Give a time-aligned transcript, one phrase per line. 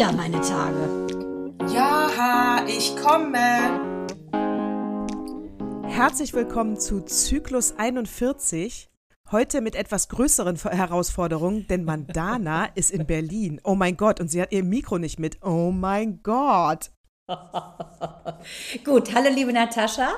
[0.00, 1.06] wieder meine Tage.
[1.74, 3.36] Ja, ich komme.
[5.86, 8.88] Herzlich willkommen zu Zyklus 41.
[9.30, 13.60] Heute mit etwas größeren Herausforderungen, denn Mandana ist in Berlin.
[13.62, 15.42] Oh mein Gott, und sie hat ihr Mikro nicht mit.
[15.42, 16.92] Oh mein Gott.
[18.86, 20.08] Gut, hallo liebe Natascha.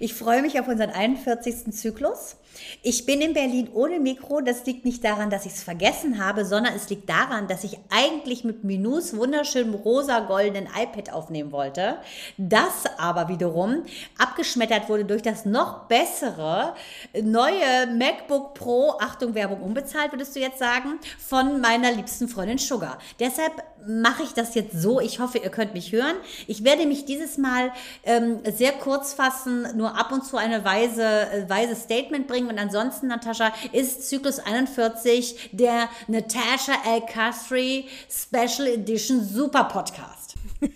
[0.00, 1.72] Ich freue mich auf unseren 41.
[1.72, 2.38] Zyklus.
[2.82, 4.40] Ich bin in Berlin ohne Mikro.
[4.40, 7.78] Das liegt nicht daran, dass ich es vergessen habe, sondern es liegt daran, dass ich
[7.90, 11.98] eigentlich mit Minus wunderschönem rosa-goldenen iPad aufnehmen wollte.
[12.36, 13.84] Das aber wiederum
[14.18, 16.74] abgeschmettert wurde durch das noch bessere
[17.20, 22.98] neue MacBook Pro, Achtung, Werbung unbezahlt, würdest du jetzt sagen, von meiner liebsten Freundin Sugar.
[23.20, 23.52] Deshalb
[23.86, 25.00] mache ich das jetzt so.
[25.00, 26.16] Ich hoffe, ihr könnt mich hören.
[26.46, 27.72] Ich werde mich dieses Mal
[28.04, 32.47] ähm, sehr kurz fassen, nur ab und zu eine weise, äh, weise Statement bringen.
[32.48, 37.02] Und ansonsten, Natascha, ist Zyklus 41 der Natasha L.
[37.06, 40.34] Castry Special Edition Super Podcast.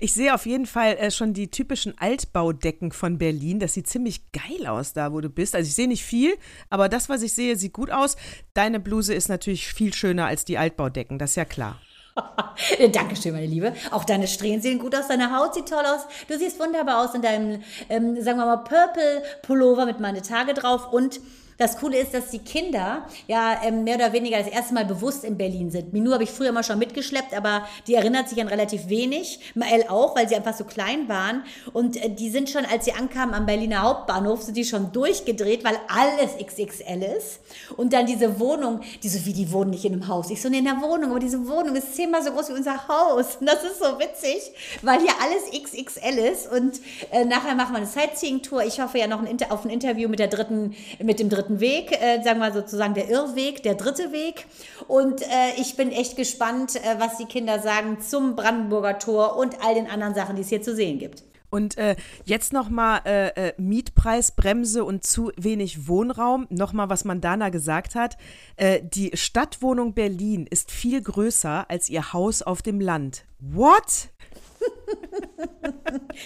[0.00, 3.60] Ich sehe auf jeden Fall äh, schon die typischen Altbaudecken von Berlin.
[3.60, 5.54] Das sieht ziemlich geil aus da, wo du bist.
[5.54, 6.34] Also ich sehe nicht viel,
[6.68, 8.16] aber das, was ich sehe, sieht gut aus.
[8.54, 11.80] Deine Bluse ist natürlich viel schöner als die Altbaudecken, das ist ja klar.
[12.92, 13.74] Dankeschön, meine Liebe.
[13.90, 16.00] Auch deine Strähnen sehen gut aus, deine Haut sieht toll aus.
[16.28, 20.54] Du siehst wunderbar aus in deinem, ähm, sagen wir mal, Purple Pullover mit meine Tage
[20.54, 21.20] drauf und
[21.58, 25.24] das Coole ist, dass die Kinder ja ähm, mehr oder weniger das erste Mal bewusst
[25.24, 25.92] in Berlin sind.
[25.92, 29.40] Minu habe ich früher immer schon mitgeschleppt, aber die erinnert sich an relativ wenig.
[29.54, 31.44] Mael auch, weil sie einfach so klein waren.
[31.72, 35.64] Und äh, die sind schon, als sie ankamen am Berliner Hauptbahnhof, sind die schon durchgedreht,
[35.64, 37.40] weil alles XXL ist.
[37.76, 40.30] Und dann diese Wohnung, die so, wie die wohnen nicht in einem Haus.
[40.30, 42.88] Ich so, nee, in der Wohnung, aber diese Wohnung ist zehnmal so groß wie unser
[42.88, 43.36] Haus.
[43.40, 44.52] Und das ist so witzig,
[44.82, 46.50] weil hier alles XXL ist.
[46.50, 46.80] Und
[47.10, 48.64] äh, nachher machen wir eine Sightseeing-Tour.
[48.64, 51.60] Ich hoffe ja noch ein auf ein Interview mit der dritten, mit dem dritten dritten
[51.60, 54.46] Weg, äh, sagen wir sozusagen der Irrweg, der dritte Weg.
[54.88, 55.26] Und äh,
[55.58, 59.88] ich bin echt gespannt, äh, was die Kinder sagen zum Brandenburger Tor und all den
[59.88, 61.22] anderen Sachen, die es hier zu sehen gibt.
[61.48, 66.46] Und äh, jetzt nochmal äh, äh, Mietpreisbremse und zu wenig Wohnraum.
[66.50, 68.16] Nochmal, was Mandana gesagt hat.
[68.56, 73.24] Äh, die Stadtwohnung Berlin ist viel größer als ihr Haus auf dem Land.
[73.38, 74.10] What?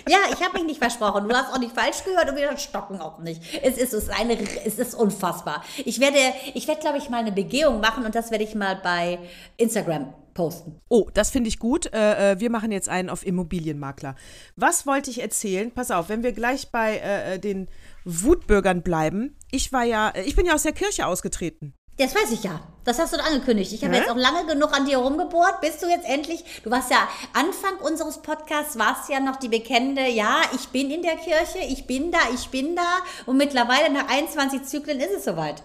[0.08, 1.28] Ja, ich habe mich nicht versprochen.
[1.28, 3.42] Du hast auch nicht falsch gehört und wir stocken auch nicht.
[3.62, 5.64] Es ist, es ist, eine, es ist unfassbar.
[5.84, 6.18] Ich werde,
[6.54, 9.18] ich werde, glaube ich, mal eine Begehung machen und das werde ich mal bei
[9.56, 10.80] Instagram posten.
[10.88, 11.92] Oh, das finde ich gut.
[11.92, 14.14] Äh, äh, wir machen jetzt einen auf Immobilienmakler.
[14.56, 15.70] Was wollte ich erzählen?
[15.70, 17.68] Pass auf, wenn wir gleich bei äh, äh den
[18.04, 19.36] Wutbürgern bleiben.
[19.50, 21.74] Ich war ja, ich bin ja aus der Kirche ausgetreten.
[22.00, 22.60] Das weiß ich ja.
[22.84, 23.74] Das hast du angekündigt.
[23.74, 25.60] Ich habe jetzt auch lange genug an dir rumgebohrt.
[25.60, 26.42] Bist du jetzt endlich?
[26.64, 31.02] Du warst ja Anfang unseres Podcasts, warst ja noch die bekennende, ja, ich bin in
[31.02, 33.00] der Kirche, ich bin da, ich bin da.
[33.26, 35.62] Und mittlerweile nach 21 Zyklen ist es soweit.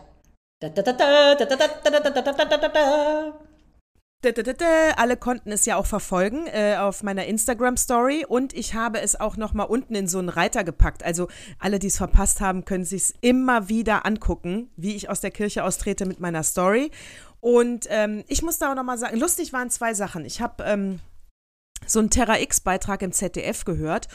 [0.59, 1.35] Da, da, da,
[4.97, 9.37] Alle konnten es ja auch verfolgen äh, auf meiner Instagram-Story und ich habe es auch
[9.37, 11.03] noch mal unten in so einen Reiter gepackt.
[11.03, 11.27] Also
[11.59, 15.31] alle, die es verpasst haben, können sich es immer wieder angucken, wie ich aus der
[15.31, 16.91] Kirche austrete mit meiner Story.
[17.39, 20.25] Und ähm, ich muss da auch noch mal sagen, lustig waren zwei Sachen.
[20.25, 20.99] Ich habe ähm,
[21.85, 24.07] so einen Terra X-Beitrag im ZDF gehört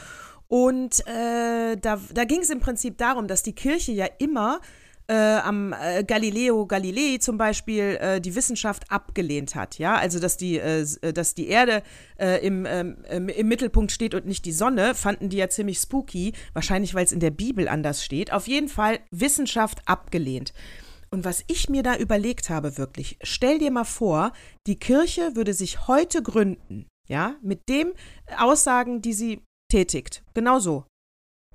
[0.51, 4.59] und äh, da, da ging es im Prinzip darum, dass die Kirche ja immer
[5.11, 10.37] äh, am äh, Galileo Galilei zum Beispiel äh, die Wissenschaft abgelehnt hat, ja, also dass
[10.37, 11.83] die, äh, äh, dass die Erde
[12.17, 16.31] äh, im, ähm, im Mittelpunkt steht und nicht die Sonne, fanden die ja ziemlich spooky,
[16.53, 18.31] wahrscheinlich weil es in der Bibel anders steht.
[18.31, 20.53] Auf jeden Fall Wissenschaft abgelehnt.
[21.09, 24.31] Und was ich mir da überlegt habe, wirklich, stell dir mal vor,
[24.65, 27.91] die Kirche würde sich heute gründen, ja, mit dem
[28.37, 30.23] Aussagen, die sie tätigt.
[30.33, 30.85] Genau so.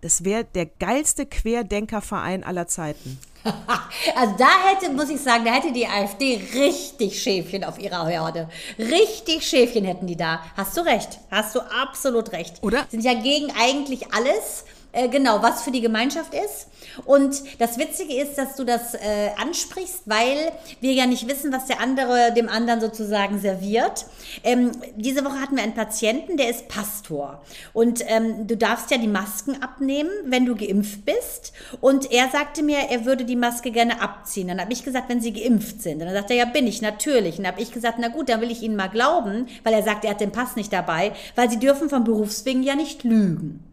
[0.03, 3.19] Das wäre der geilste Querdenkerverein aller Zeiten.
[4.15, 8.49] Also da hätte, muss ich sagen, da hätte die AfD richtig Schäfchen auf ihrer Herde.
[8.79, 10.41] Richtig Schäfchen hätten die da.
[10.57, 11.19] Hast du recht.
[11.31, 12.63] Hast du absolut recht.
[12.63, 12.87] Oder?
[12.91, 14.65] Sind ja gegen eigentlich alles.
[14.97, 16.69] Äh, genau, was für die Gemeinschaft ist.
[17.05, 21.67] Und das Witzige ist, dass du das äh, ansprichst, weil wir ja nicht wissen, was
[21.67, 24.07] der andere dem anderen sozusagen serviert.
[24.43, 27.43] Ähm, diese Woche hatten wir einen Patienten, der ist Pastor.
[27.75, 31.53] Und ähm, du darfst ja die Masken abnehmen, wenn du geimpft bist.
[31.83, 34.49] Und er sagte mir, er würde die Maske gerne abziehen.
[34.49, 36.01] Dann habe ich gesagt, wenn sie geimpft sind.
[36.01, 37.37] Und dann sagt er, ja, bin ich, natürlich.
[37.37, 39.83] Und dann habe ich gesagt, na gut, dann will ich Ihnen mal glauben, weil er
[39.83, 43.66] sagt, er hat den Pass nicht dabei, weil sie dürfen vom Berufswegen ja nicht lügen.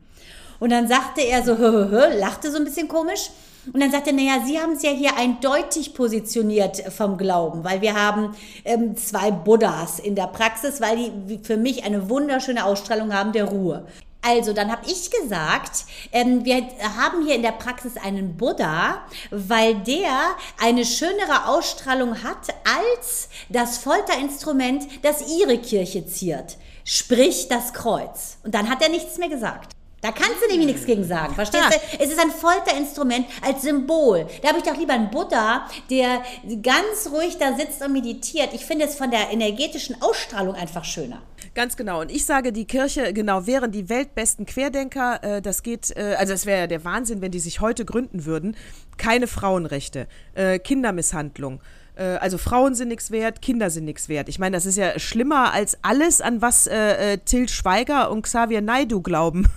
[0.63, 3.31] Und dann sagte er so, hö, hö, hö, lachte so ein bisschen komisch.
[3.73, 7.81] Und dann sagte er, naja, Sie haben es ja hier eindeutig positioniert vom Glauben, weil
[7.81, 8.33] wir haben
[8.63, 13.43] ähm, zwei Buddhas in der Praxis, weil die für mich eine wunderschöne Ausstrahlung haben der
[13.43, 13.85] Ruhe.
[14.21, 15.83] Also, dann habe ich gesagt,
[16.13, 16.65] ähm, wir
[16.97, 19.01] haben hier in der Praxis einen Buddha,
[19.31, 20.17] weil der
[20.61, 26.55] eine schönere Ausstrahlung hat als das Folterinstrument, das ihre Kirche ziert.
[26.85, 28.37] Sprich das Kreuz.
[28.45, 29.73] Und dann hat er nichts mehr gesagt.
[30.03, 32.03] Da kannst du nämlich nichts gegen sagen, verstehst du?
[32.03, 34.27] Es ist ein Folterinstrument als Symbol.
[34.41, 36.21] Da habe ich doch lieber einen Buddha, der
[36.61, 38.49] ganz ruhig da sitzt und meditiert.
[38.53, 41.21] Ich finde es von der energetischen Ausstrahlung einfach schöner.
[41.55, 42.01] Ganz genau.
[42.01, 45.23] Und ich sage, die Kirche, genau, wären die weltbesten Querdenker.
[45.23, 48.25] Äh, das geht, äh, also es wäre ja der Wahnsinn, wenn die sich heute gründen
[48.25, 48.57] würden.
[48.97, 51.61] Keine Frauenrechte, äh, Kindermisshandlung.
[51.95, 54.29] Äh, also Frauen sind nichts wert, Kinder sind nichts wert.
[54.29, 58.23] Ich meine, das ist ja schlimmer als alles, an was äh, äh Till Schweiger und
[58.23, 59.47] Xavier Naidu glauben.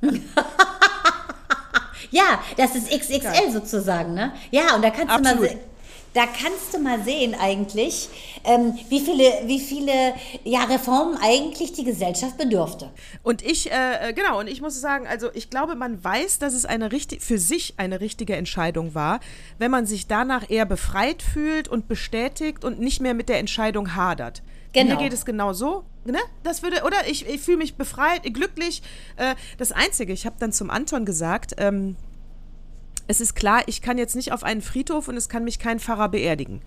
[2.10, 4.32] ja, das ist XXL sozusagen, ne?
[4.50, 5.50] Ja, und da kannst Absolut.
[5.50, 5.60] du mal
[6.14, 8.08] da kannst du mal sehen eigentlich,
[8.44, 10.14] ähm, wie viele, wie viele
[10.44, 12.90] ja, Reformen eigentlich die Gesellschaft bedürfte.
[13.22, 16.54] Und ich, äh, äh, genau, und ich muss sagen, also ich glaube, man weiß, dass
[16.54, 19.20] es eine richtig, für sich eine richtige Entscheidung war,
[19.58, 23.94] wenn man sich danach eher befreit fühlt und bestätigt und nicht mehr mit der Entscheidung
[23.94, 24.42] hadert.
[24.72, 24.94] Genau.
[24.94, 25.84] Mir geht es genau so.
[26.04, 26.18] Ne?
[26.42, 28.82] Das würde, oder ich, ich fühle mich befreit, glücklich.
[29.16, 31.96] Äh, das Einzige, ich habe dann zum Anton gesagt, ähm,
[33.10, 35.80] es ist klar, ich kann jetzt nicht auf einen Friedhof und es kann mich kein
[35.80, 36.62] Pfarrer beerdigen.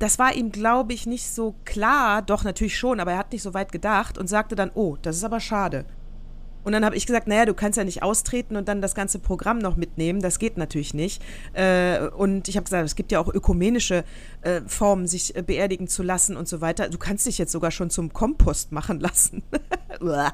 [0.00, 3.42] Das war ihm, glaube ich, nicht so klar, doch natürlich schon, aber er hat nicht
[3.42, 5.84] so weit gedacht und sagte dann, oh, das ist aber schade.
[6.64, 9.20] Und dann habe ich gesagt, naja, du kannst ja nicht austreten und dann das ganze
[9.20, 10.20] Programm noch mitnehmen.
[10.20, 11.22] Das geht natürlich nicht.
[11.52, 14.02] Äh, und ich habe gesagt, es gibt ja auch ökumenische
[14.40, 16.88] äh, Formen, sich äh, beerdigen zu lassen und so weiter.
[16.88, 19.44] Du kannst dich jetzt sogar schon zum Kompost machen lassen.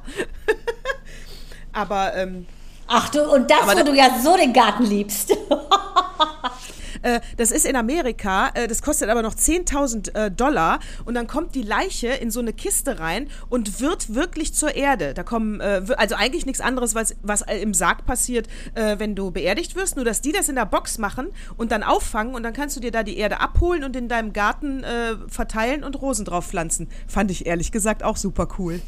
[1.72, 2.46] Aber ähm,
[2.94, 5.32] Ach du, und das, wo du ja so den Garten liebst.
[7.04, 11.26] Äh, das ist in Amerika, äh, das kostet aber noch 10.000 äh, Dollar und dann
[11.26, 15.12] kommt die Leiche in so eine Kiste rein und wird wirklich zur Erde.
[15.12, 19.96] Da kommen, also eigentlich nichts anderes, was, was im Sarg passiert, wenn du beerdigt wirst,
[19.96, 22.80] nur dass die das in der Box machen und dann auffangen und dann kannst du
[22.80, 24.84] dir da die Erde abholen und in deinem Garten
[25.26, 26.88] verteilen und Rosen drauf pflanzen.
[27.08, 28.80] Fand ich ehrlich gesagt auch super cool.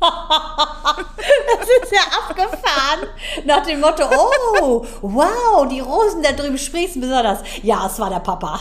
[0.00, 3.08] Das ist ja abgefahren.
[3.44, 7.40] Nach dem Motto, oh, wow, die Rosen da drüben sprießen besonders.
[7.62, 8.60] Ja, es war der Papa.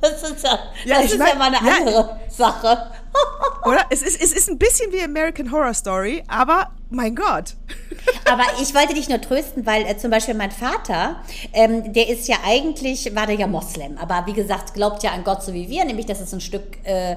[0.00, 2.90] Das ist ja, ja, das ist mein, ja mal eine ja, andere Sache.
[3.64, 3.84] Oder?
[3.90, 7.54] Es ist, es ist ein bisschen wie American Horror Story, aber mein Gott.
[8.30, 11.22] Aber ich wollte dich nur trösten, weil äh, zum Beispiel mein Vater,
[11.52, 15.24] ähm, der ist ja eigentlich, war der ja Moslem, aber wie gesagt, glaubt ja an
[15.24, 17.16] Gott so wie wir, nämlich, dass es ein Stück äh, äh,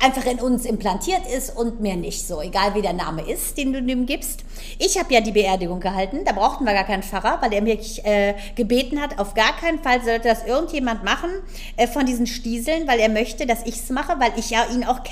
[0.00, 3.72] einfach in uns implantiert ist und mehr nicht so, egal wie der Name ist, den
[3.72, 4.44] du ihm gibst.
[4.78, 7.78] Ich habe ja die Beerdigung gehalten, da brauchten wir gar keinen Pfarrer, weil er mir
[8.04, 11.30] äh, gebeten hat, auf gar keinen Fall sollte das irgendjemand machen
[11.76, 14.84] äh, von diesen Stieseln, weil er möchte, dass ich es mache, weil ich ja ihn
[14.84, 15.09] auch kenne.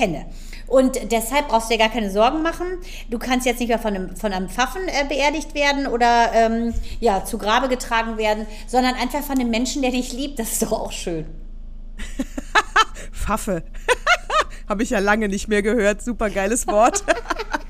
[0.67, 2.67] Und deshalb brauchst du dir gar keine Sorgen machen.
[3.09, 6.75] Du kannst jetzt nicht mehr von einem, von einem Pfaffen äh, beerdigt werden oder ähm,
[7.00, 10.39] ja, zu Grabe getragen werden, sondern einfach von einem Menschen, der dich liebt.
[10.39, 11.27] Das ist doch auch schön.
[13.13, 13.63] Pfaffe.
[14.69, 16.03] Habe ich ja lange nicht mehr gehört.
[16.03, 17.03] Super geiles Wort.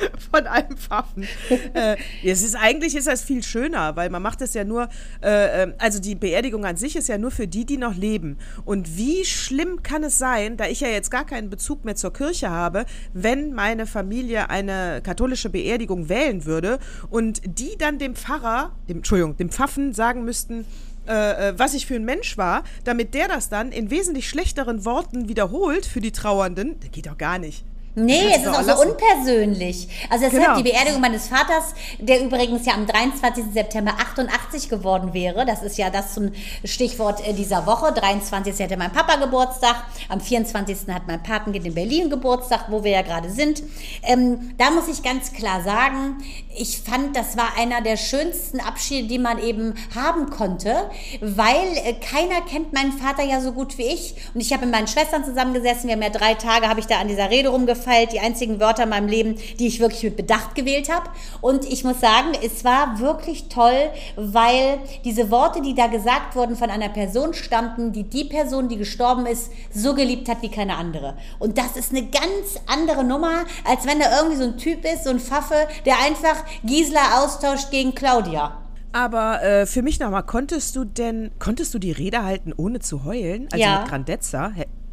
[0.30, 1.26] von einem Pfaffen.
[1.74, 4.88] äh, es ist eigentlich ist das viel schöner, weil man macht es ja nur,
[5.22, 8.38] äh, ähm, also die Beerdigung an sich ist ja nur für die, die noch leben.
[8.64, 12.12] Und wie schlimm kann es sein, da ich ja jetzt gar keinen Bezug mehr zur
[12.12, 16.78] Kirche habe, wenn meine Familie eine katholische Beerdigung wählen würde
[17.10, 20.64] und die dann dem Pfarrer, dem, Entschuldigung, dem Pfaffen sagen müssten,
[21.08, 24.84] äh, äh, was ich für ein Mensch war, damit der das dann in wesentlich schlechteren
[24.84, 27.64] Worten wiederholt für die Trauernden, das geht doch gar nicht.
[27.96, 29.88] Nee, es ist auch so unpersönlich.
[30.08, 30.56] Also deshalb genau.
[30.56, 33.46] die Beerdigung meines Vaters, der übrigens ja am 23.
[33.52, 35.44] September 88 geworden wäre.
[35.44, 36.30] Das ist ja das zum
[36.64, 37.92] Stichwort äh, dieser Woche.
[37.92, 38.56] 23.
[38.60, 39.74] hätte mein Papa Geburtstag.
[40.08, 40.94] Am 24.
[40.94, 43.62] hat mein Patenkind in Berlin Geburtstag, wo wir ja gerade sind.
[44.04, 46.18] Ähm, da muss ich ganz klar sagen,
[46.56, 50.90] ich fand, das war einer der schönsten Abschiede, die man eben haben konnte,
[51.20, 54.14] weil äh, keiner kennt meinen Vater ja so gut wie ich.
[54.34, 55.88] Und ich habe mit meinen Schwestern zusammengesessen.
[55.88, 58.60] Wir haben ja drei Tage, habe ich da an dieser Rede rumgefallen gefeilt, die einzigen
[58.60, 61.08] Wörter in meinem Leben, die ich wirklich mit Bedacht gewählt habe.
[61.40, 66.56] Und ich muss sagen, es war wirklich toll, weil diese Worte, die da gesagt wurden,
[66.56, 70.76] von einer Person stammten, die die Person, die gestorben ist, so geliebt hat wie keine
[70.76, 71.16] andere.
[71.38, 75.04] Und das ist eine ganz andere Nummer, als wenn da irgendwie so ein Typ ist,
[75.04, 78.56] so ein Pfaffe, der einfach Gisela austauscht gegen Claudia.
[78.92, 83.04] Aber äh, für mich nochmal, konntest du denn, konntest du die Rede halten, ohne zu
[83.04, 83.48] heulen?
[83.52, 83.80] Also ja.
[83.80, 84.52] mit Grandezza?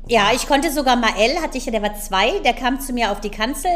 [0.10, 3.12] Ja, ich konnte sogar Mael, hatte ich ja, der war zwei, der kam zu mir
[3.12, 3.72] auf die Kanzel.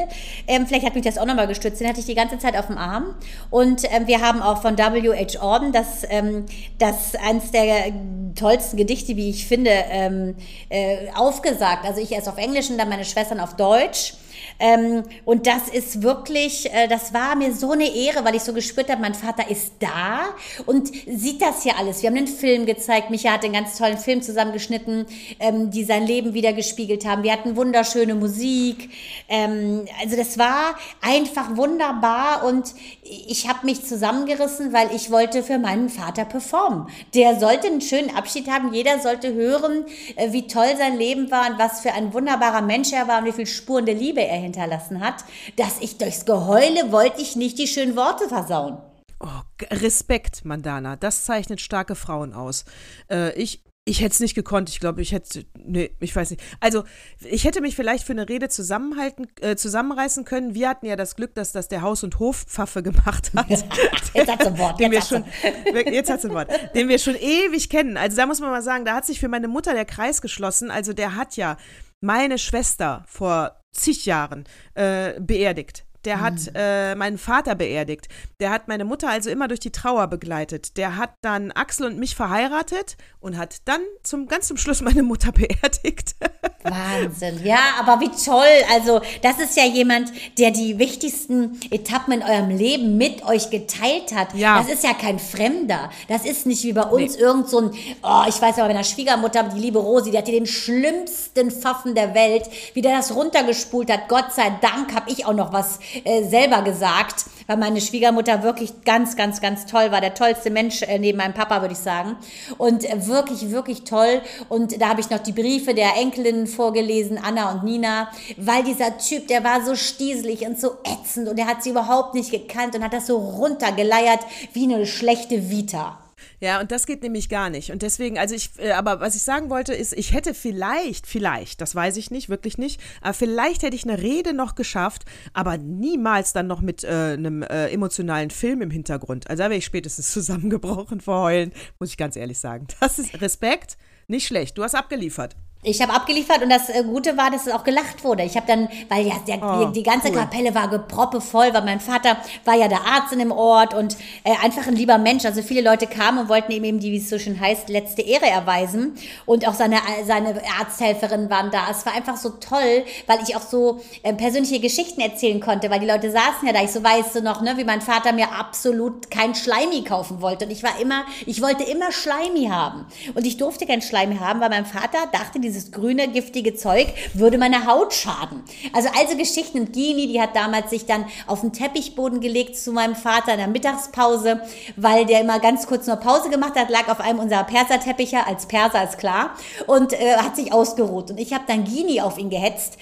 [0.47, 1.81] Ähm, vielleicht hat mich das auch nochmal gestützt.
[1.81, 3.15] Den hatte ich die ganze Zeit auf dem Arm.
[3.49, 5.41] Und ähm, wir haben auch von W.H.
[5.41, 6.45] Orden das, ähm,
[6.77, 7.91] das eines der
[8.35, 10.35] tollsten Gedichte, wie ich finde, ähm,
[10.69, 11.85] äh, aufgesagt.
[11.85, 14.13] Also ich erst auf Englisch und dann meine Schwestern auf Deutsch.
[14.59, 18.53] Ähm, und das ist wirklich, äh, das war mir so eine Ehre, weil ich so
[18.53, 20.21] gespürt habe, mein Vater ist da
[20.65, 22.01] und sieht das hier alles.
[22.01, 23.09] Wir haben einen Film gezeigt.
[23.09, 25.05] Micha hat einen ganz tollen Film zusammengeschnitten,
[25.39, 27.23] ähm, die sein Leben wieder gespiegelt haben.
[27.23, 28.89] Wir hatten wunderschöne Musik.
[29.29, 35.57] Ähm, also das war einfach wunderbar und ich habe mich zusammengerissen, weil ich wollte für
[35.57, 36.87] meinen Vater performen.
[37.13, 38.73] Der sollte einen schönen Abschied haben.
[38.73, 42.93] Jeder sollte hören, äh, wie toll sein Leben war und was für ein wunderbarer Mensch
[42.93, 45.23] er war und wie viel Spuren der Liebe er hinterlassen hat.
[45.57, 48.77] Dass ich durchs Geheule wollte ich nicht die schönen Worte versauen.
[49.19, 49.27] Oh,
[49.69, 50.95] Respekt, Mandana.
[50.95, 52.65] Das zeichnet starke Frauen aus.
[53.09, 54.69] Äh, ich, ich hätte es nicht gekonnt.
[54.69, 55.45] Ich glaube, ich hätte.
[55.63, 56.41] Nee, ich weiß nicht.
[56.59, 56.85] Also,
[57.19, 60.55] ich hätte mich vielleicht für eine Rede zusammenhalten, äh, zusammenreißen können.
[60.55, 63.47] Wir hatten ja das Glück, dass das der Haus- und Hofpfaffe gemacht hat.
[64.13, 64.79] jetzt hat ein Wort.
[64.79, 66.49] Den jetzt, wir schon, jetzt hat's ein Wort.
[66.73, 67.97] Den wir schon ewig kennen.
[67.97, 70.71] Also, da muss man mal sagen, da hat sich für meine Mutter der Kreis geschlossen.
[70.71, 71.57] Also, der hat ja
[72.01, 75.85] meine Schwester vor zig Jahren äh, beerdigt.
[76.05, 76.55] Der hat mhm.
[76.55, 78.07] äh, meinen Vater beerdigt.
[78.39, 80.77] Der hat meine Mutter also immer durch die Trauer begleitet.
[80.77, 85.03] Der hat dann Axel und mich verheiratet und hat dann zum ganz zum Schluss meine
[85.03, 86.15] Mutter beerdigt.
[86.63, 87.41] Wahnsinn.
[87.43, 88.45] Ja, aber wie toll.
[88.71, 94.15] Also, das ist ja jemand, der die wichtigsten Etappen in eurem Leben mit euch geteilt
[94.15, 94.33] hat.
[94.33, 94.59] Ja.
[94.59, 95.89] Das ist ja kein Fremder.
[96.07, 97.21] Das ist nicht wie bei uns nee.
[97.21, 97.71] irgend so ein,
[98.03, 102.13] oh, ich weiß aber, meiner Schwiegermutter, die liebe Rosi, die hatte den schlimmsten Pfaffen der
[102.13, 104.07] Welt, wie der das runtergespult hat.
[104.07, 108.83] Gott sei Dank habe ich auch noch was äh, selber gesagt, weil meine Schwiegermutter wirklich
[108.85, 110.01] ganz, ganz, ganz toll war.
[110.01, 112.15] Der tollste Mensch äh, neben meinem Papa, würde ich sagen.
[112.57, 114.21] Und äh, wirklich, wirklich toll.
[114.49, 118.97] Und da habe ich noch die Briefe der Enkelinnen vorgelesen, Anna und Nina, weil dieser
[118.97, 122.75] Typ, der war so stieselig und so ätzend und er hat sie überhaupt nicht gekannt
[122.75, 124.21] und hat das so runtergeleiert
[124.53, 125.97] wie eine schlechte Vita.
[126.41, 127.71] Ja, und das geht nämlich gar nicht.
[127.71, 131.61] Und deswegen, also ich, äh, aber was ich sagen wollte, ist, ich hätte vielleicht, vielleicht,
[131.61, 135.59] das weiß ich nicht, wirklich nicht, aber vielleicht hätte ich eine Rede noch geschafft, aber
[135.59, 139.29] niemals dann noch mit äh, einem äh, emotionalen Film im Hintergrund.
[139.29, 142.65] Also da wäre ich spätestens zusammengebrochen vor Heulen, muss ich ganz ehrlich sagen.
[142.79, 144.57] Das ist Respekt, nicht schlecht.
[144.57, 145.35] Du hast abgeliefert.
[145.63, 148.23] Ich habe abgeliefert und das äh, Gute war, dass es auch gelacht wurde.
[148.23, 150.15] Ich habe dann, weil ja der, oh, die, die, ganze cool.
[150.15, 154.33] Kapelle war geproppevoll, weil mein Vater war ja der Arzt in dem Ort und äh,
[154.41, 155.23] einfach ein lieber Mensch.
[155.23, 158.01] Also viele Leute kamen und wollten ihm eben die, wie es so schön heißt, letzte
[158.01, 158.95] Ehre erweisen.
[159.27, 161.69] Und auch seine, seine Arzthelferinnen waren da.
[161.69, 165.79] Es war einfach so toll, weil ich auch so äh, persönliche Geschichten erzählen konnte, weil
[165.79, 166.63] die Leute saßen ja da.
[166.63, 170.45] Ich so weißt du noch, ne, wie mein Vater mir absolut kein Schleimi kaufen wollte.
[170.45, 172.87] Und ich war immer, ich wollte immer Schleimi haben.
[173.13, 176.87] Und ich durfte kein Schleimi haben, weil mein Vater dachte, die dieses grüne, giftige Zeug
[177.13, 178.43] würde meiner Haut schaden.
[178.73, 182.71] Also also Geschichten und Gini, die hat damals sich dann auf den Teppichboden gelegt zu
[182.71, 184.41] meinem Vater in der Mittagspause,
[184.75, 188.45] weil der immer ganz kurz nur Pause gemacht hat, lag auf einem unserer Perserteppiche, als
[188.45, 189.31] Perser ist klar,
[189.67, 191.11] und äh, hat sich ausgeruht.
[191.11, 192.77] Und ich habe dann Gini auf ihn gehetzt.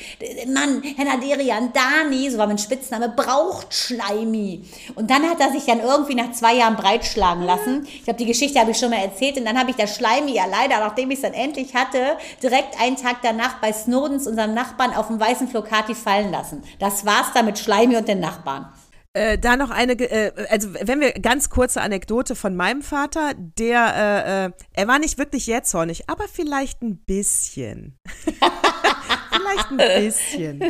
[0.47, 4.63] Mann, Herr Naderian, Dani, so war mein Spitzname, braucht Schleimi.
[4.95, 7.87] Und dann hat er sich dann irgendwie nach zwei Jahren breitschlagen lassen.
[7.87, 9.37] Ich glaube, die Geschichte habe ich schon mal erzählt.
[9.37, 12.58] Und dann habe ich das Schleimi ja leider, nachdem ich es dann endlich hatte, direkt
[12.59, 16.63] direkt einen Tag danach bei Snowdens, unserem Nachbarn, auf dem weißen Flocati fallen lassen.
[16.79, 18.71] Das war's dann mit Schleimi und den Nachbarn.
[19.13, 23.95] Äh, da noch eine, äh, also wenn wir ganz kurze Anekdote von meinem Vater, der,
[23.95, 27.97] äh, äh er war nicht wirklich jähzornig, aber vielleicht ein bisschen.
[29.31, 30.61] vielleicht ein bisschen.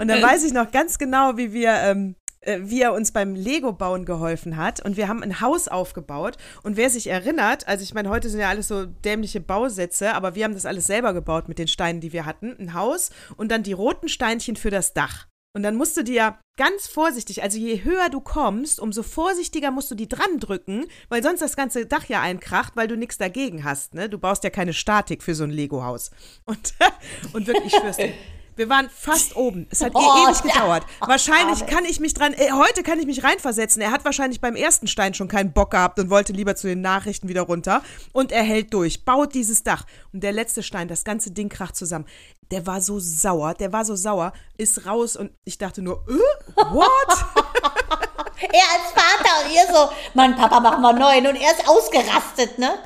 [0.00, 2.16] Und dann weiß ich noch ganz genau, wie wir ähm,
[2.46, 4.84] äh, wie er uns beim Lego-Bauen geholfen hat.
[4.84, 6.36] Und wir haben ein Haus aufgebaut.
[6.62, 10.34] Und wer sich erinnert, also ich meine, heute sind ja alles so dämliche Bausätze, aber
[10.34, 12.56] wir haben das alles selber gebaut mit den Steinen, die wir hatten.
[12.58, 15.26] Ein Haus und dann die roten Steinchen für das Dach.
[15.56, 19.90] Und dann musst du dir ganz vorsichtig, also je höher du kommst, umso vorsichtiger musst
[19.90, 23.64] du die dran drücken, weil sonst das ganze Dach ja einkracht, weil du nichts dagegen
[23.64, 23.94] hast.
[23.94, 24.10] Ne?
[24.10, 26.10] Du baust ja keine Statik für so ein Lego-Haus.
[26.44, 26.74] Und,
[27.32, 28.12] und wirklich, ich schwör's dir,
[28.56, 29.66] wir waren fast oben.
[29.70, 30.84] Es hat oh, ewig gedauert.
[31.00, 31.08] Ja.
[31.08, 33.82] Wahrscheinlich kann ich mich dran, äh, heute kann ich mich reinversetzen.
[33.82, 36.80] Er hat wahrscheinlich beim ersten Stein schon keinen Bock gehabt und wollte lieber zu den
[36.80, 37.82] Nachrichten wieder runter.
[38.12, 39.84] Und er hält durch, baut dieses Dach.
[40.12, 42.06] Und der letzte Stein, das ganze Ding kracht zusammen.
[42.50, 46.62] Der war so sauer, der war so sauer, ist raus und ich dachte nur, äh,
[46.72, 47.08] what?
[48.40, 51.26] er als Vater und ihr so, mein Papa, machen wir neun.
[51.26, 52.78] Und er ist ausgerastet, ne?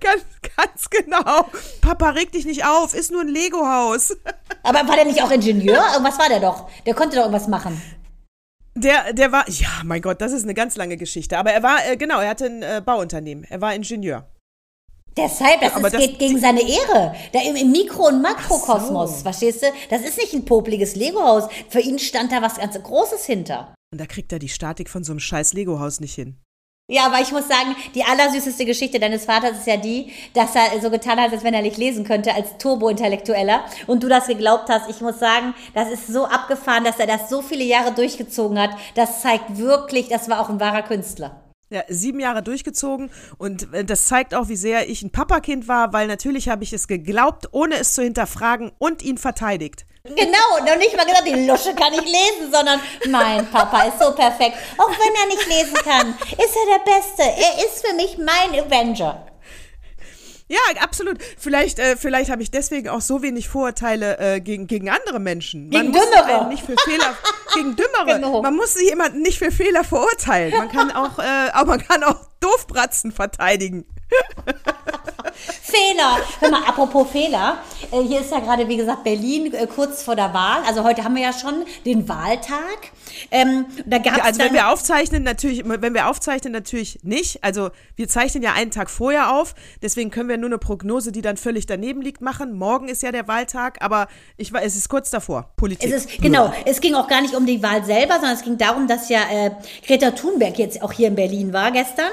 [0.00, 0.24] ganz,
[0.56, 1.46] ganz genau.
[1.80, 4.16] Papa, reg dich nicht auf, ist nur ein Lego-Haus.
[4.62, 5.84] Aber war der nicht auch Ingenieur?
[5.92, 6.68] Irgendwas war der doch.
[6.86, 7.80] Der konnte doch irgendwas machen.
[8.74, 11.38] Der, der war, ja, mein Gott, das ist eine ganz lange Geschichte.
[11.38, 13.44] Aber er war, äh, genau, er hatte ein äh, Bauunternehmen.
[13.44, 14.26] Er war Ingenieur.
[15.16, 17.14] Deshalb, das, ist, das geht gegen seine Ehre.
[17.32, 19.22] Da im, im Mikro- und Makrokosmos, so.
[19.22, 19.66] verstehst du?
[19.90, 21.48] Das ist nicht ein popliges Lego-Haus.
[21.68, 23.74] Für ihn stand da was ganz Großes hinter.
[23.92, 26.38] Und da kriegt er die Statik von so einem scheiß Lego-Haus nicht hin.
[26.88, 30.80] Ja, aber ich muss sagen, die allersüßeste Geschichte deines Vaters ist ja die, dass er
[30.80, 33.64] so getan hat, als wenn er nicht lesen könnte, als Turbo-Intellektueller.
[33.86, 34.90] Und du das geglaubt hast.
[34.90, 38.70] Ich muss sagen, das ist so abgefahren, dass er das so viele Jahre durchgezogen hat.
[38.94, 41.41] Das zeigt wirklich, das war auch ein wahrer Künstler.
[41.72, 45.94] Ja, sieben Jahre durchgezogen und äh, das zeigt auch, wie sehr ich ein Papakind war,
[45.94, 49.86] weil natürlich habe ich es geglaubt, ohne es zu hinterfragen und ihn verteidigt.
[50.04, 54.12] Genau, und nicht mal gesagt, die Lusche kann ich lesen, sondern mein Papa ist so
[54.12, 54.56] perfekt.
[54.76, 57.22] Auch wenn er nicht lesen kann, ist er der Beste.
[57.22, 59.31] Er ist für mich mein Avenger.
[60.48, 61.18] Ja, absolut.
[61.38, 65.68] Vielleicht, äh, vielleicht habe ich deswegen auch so wenig Vorurteile äh, gegen, gegen andere Menschen.
[65.68, 66.48] Man gegen Dümmere.
[66.48, 67.16] nicht für Fehler,
[67.54, 68.16] gegen Dümmere.
[68.16, 68.42] Genau.
[68.42, 70.56] Man muss jemanden nicht für Fehler verurteilen.
[70.56, 73.86] Man kann auch, äh, auch man kann auch Doofbratzen verteidigen.
[75.34, 76.18] Fehler.
[76.40, 77.58] Hör mal, apropos Fehler.
[77.90, 80.62] Äh, hier ist ja gerade, wie gesagt, Berlin äh, kurz vor der Wahl.
[80.66, 82.92] Also heute haben wir ja schon den Wahltag.
[83.30, 87.42] Ähm, da gab's ja, also wenn wir aufzeichnen, natürlich, wenn wir aufzeichnen, natürlich nicht.
[87.44, 89.54] Also wir zeichnen ja einen Tag vorher auf.
[89.82, 92.54] Deswegen können wir nur eine Prognose, die dann völlig daneben liegt, machen.
[92.56, 95.50] Morgen ist ja der Wahltag, aber ich es ist kurz davor.
[95.56, 95.90] Politik.
[95.90, 96.52] Es ist, genau.
[96.64, 99.20] Es ging auch gar nicht um die Wahl selber, sondern es ging darum, dass ja
[99.30, 99.50] äh,
[99.86, 102.10] Greta Thunberg jetzt auch hier in Berlin war gestern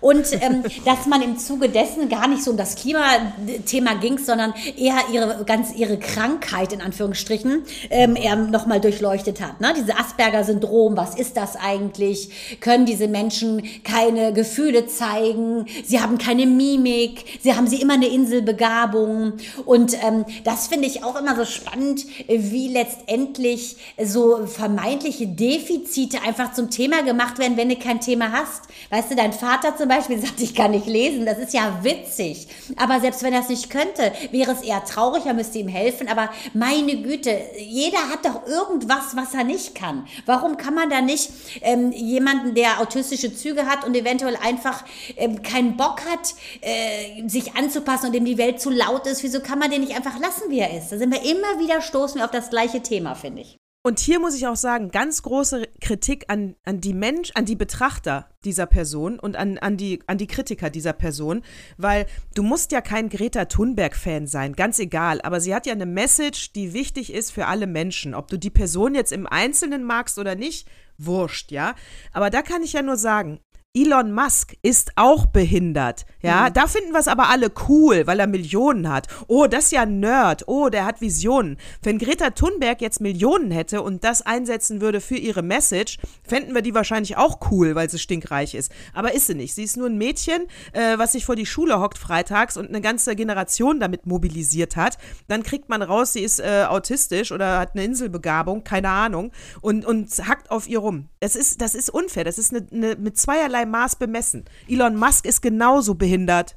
[0.00, 4.96] und ähm, dass man im Zuge dessen gar nicht so das Klimathema ging, sondern eher
[5.12, 9.60] ihre ganz ihre Krankheit in Anführungsstrichen ähm, er nochmal durchleuchtet hat.
[9.60, 9.74] Ne?
[9.76, 12.58] Diese Asperger-Syndrom, was ist das eigentlich?
[12.60, 15.66] Können diese Menschen keine Gefühle zeigen?
[15.84, 19.34] Sie haben keine Mimik, sie haben sie immer eine Inselbegabung.
[19.64, 26.52] Und ähm, das finde ich auch immer so spannend, wie letztendlich so vermeintliche Defizite einfach
[26.52, 28.62] zum Thema gemacht werden, wenn du kein Thema hast.
[28.90, 31.26] Weißt du, dein Vater zum Beispiel sagt, ich kann nicht lesen.
[31.26, 32.46] Das ist ja witzig.
[32.76, 36.08] Aber selbst wenn er es nicht könnte, wäre es eher traurig, er müsste ihm helfen.
[36.08, 40.06] Aber meine Güte, jeder hat doch irgendwas, was er nicht kann.
[40.26, 41.30] Warum kann man da nicht
[41.62, 44.84] ähm, jemanden, der autistische Züge hat und eventuell einfach
[45.16, 49.40] ähm, keinen Bock hat, äh, sich anzupassen und dem die Welt zu laut ist, wieso
[49.40, 50.90] kann man den nicht einfach lassen, wie er ist?
[50.90, 53.61] Da sind wir immer wieder, stoßen auf das gleiche Thema, finde ich.
[53.84, 57.56] Und hier muss ich auch sagen, ganz große Kritik an, an die Mensch, an die
[57.56, 61.42] Betrachter dieser Person und an, an, die, an die Kritiker dieser Person,
[61.78, 65.86] weil du musst ja kein Greta Thunberg-Fan sein, ganz egal, aber sie hat ja eine
[65.86, 68.14] Message, die wichtig ist für alle Menschen.
[68.14, 71.74] Ob du die Person jetzt im Einzelnen magst oder nicht, wurscht, ja.
[72.12, 73.40] Aber da kann ich ja nur sagen,
[73.74, 76.04] Elon Musk ist auch behindert.
[76.20, 76.52] Ja, mhm.
[76.52, 79.06] da finden wir es aber alle cool, weil er Millionen hat.
[79.28, 80.44] Oh, das ist ja ein Nerd.
[80.46, 81.56] Oh, der hat Visionen.
[81.82, 86.60] Wenn Greta Thunberg jetzt Millionen hätte und das einsetzen würde für ihre Message, fänden wir
[86.60, 88.70] die wahrscheinlich auch cool, weil sie stinkreich ist.
[88.92, 89.54] Aber ist sie nicht.
[89.54, 92.82] Sie ist nur ein Mädchen, äh, was sich vor die Schule hockt freitags und eine
[92.82, 94.98] ganze Generation damit mobilisiert hat.
[95.28, 99.32] Dann kriegt man raus, sie ist äh, autistisch oder hat eine Inselbegabung, keine Ahnung,
[99.62, 101.08] und, und hackt auf ihr rum.
[101.20, 102.24] Das ist, das ist unfair.
[102.24, 104.44] Das ist eine, eine mit zweierlei zweierlei Maß bemessen.
[104.68, 106.56] Elon Musk ist genauso behindert.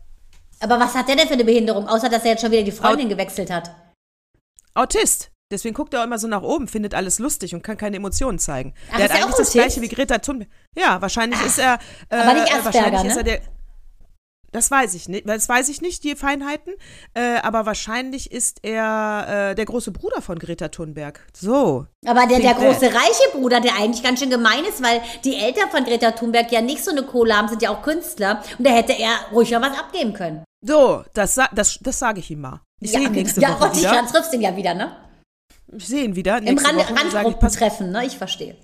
[0.59, 2.71] Aber was hat der denn für eine Behinderung, außer dass er jetzt schon wieder die
[2.71, 3.75] Freundin Aut gewechselt hat?
[4.73, 5.31] Autist.
[5.51, 8.39] Deswegen guckt er auch immer so nach oben, findet alles lustig und kann keine Emotionen
[8.39, 8.73] zeigen.
[8.91, 10.49] Ach, der hat eigentlich das gleiche wie Greta Thunberg.
[10.75, 11.77] Ja, wahrscheinlich Ach, ist er.
[12.09, 13.09] Äh, aber nicht Asperger, wahrscheinlich ne?
[13.09, 13.41] ist er der.
[14.55, 15.27] Das weiß ich nicht.
[15.27, 16.75] Das weiß ich nicht, die Feinheiten.
[17.13, 21.19] Äh, aber wahrscheinlich ist er äh, der große Bruder von Greta Thunberg.
[21.35, 21.87] So.
[22.05, 25.69] Aber der, der große reiche Bruder, der eigentlich ganz schön gemein ist, weil die Eltern
[25.71, 28.41] von Greta Thunberg ja nicht so eine Kohle haben, sind ja auch Künstler.
[28.57, 30.45] Und da hätte er ruhig noch was abgeben können.
[30.65, 32.61] So, das, das, das sage ich ihm mal.
[32.79, 33.77] Ich ja, sehe ihn nächste ja, Woche.
[33.81, 34.95] Ja, und triffst ihn ja wieder, ne?
[35.75, 36.37] Ich sehe ihn wieder.
[36.37, 38.05] Im Rand, Randgruppentreffen, ne?
[38.05, 38.55] Ich verstehe.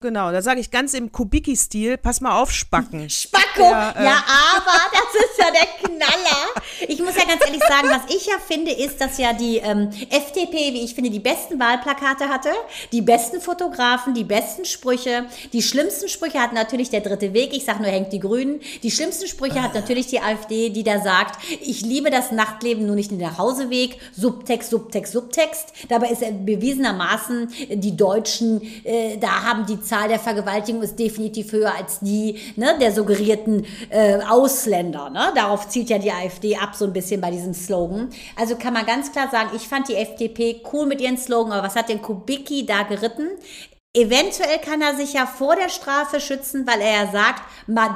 [0.00, 3.10] Genau, da sage ich ganz im Kubicki-Stil, pass mal auf, Spacken.
[3.10, 4.04] Spacko, ja, äh.
[4.04, 4.22] ja,
[4.54, 6.86] aber das ist ja der Knaller.
[6.86, 9.90] Ich muss ja ganz ehrlich sagen, was ich ja finde, ist, dass ja die ähm,
[10.08, 12.50] FDP, wie ich finde, die besten Wahlplakate hatte,
[12.92, 15.26] die besten Fotografen, die besten Sprüche.
[15.52, 18.60] Die schlimmsten Sprüche hat natürlich der dritte Weg, ich sage nur, hängt die Grünen.
[18.84, 22.94] Die schlimmsten Sprüche hat natürlich die AfD, die da sagt, ich liebe das Nachtleben, nur
[22.94, 25.72] nicht den Nachhauseweg, Subtext, Subtext, Subtext.
[25.88, 31.74] Dabei ist bewiesenermaßen, die Deutschen, äh, da haben die Zahl der Vergewaltigungen ist definitiv höher
[31.74, 35.10] als die ne, der suggerierten äh, Ausländer.
[35.10, 35.32] Ne?
[35.34, 38.10] Darauf zielt ja die AfD ab, so ein bisschen bei diesem Slogan.
[38.36, 41.66] Also kann man ganz klar sagen, ich fand die FDP cool mit ihren Slogan, aber
[41.66, 43.28] was hat denn Kubicki da geritten?
[43.94, 47.42] Eventuell kann er sich ja vor der Strafe schützen, weil er ja sagt,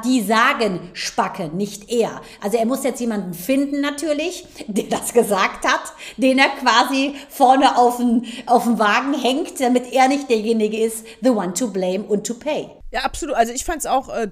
[0.04, 2.22] die sagen Spacke, nicht er.
[2.40, 7.76] Also er muss jetzt jemanden finden natürlich, der das gesagt hat, den er quasi vorne
[7.76, 12.04] auf den, auf den Wagen hängt, damit er nicht derjenige ist, the one to blame
[12.04, 12.81] und to pay.
[12.92, 13.34] Ja, absolut.
[13.36, 14.28] Also ich fand es auch, äh,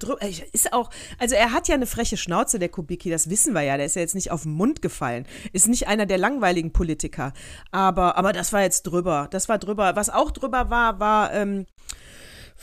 [0.51, 3.75] ist auch, also er hat ja eine freche Schnauze, der Kubicki, das wissen wir ja.
[3.75, 5.25] Der ist ja jetzt nicht auf den Mund gefallen.
[5.51, 7.33] Ist nicht einer der langweiligen Politiker.
[7.71, 9.27] Aber, aber das war jetzt drüber.
[9.31, 9.95] Das war drüber.
[9.95, 11.65] Was auch drüber war, war, ähm,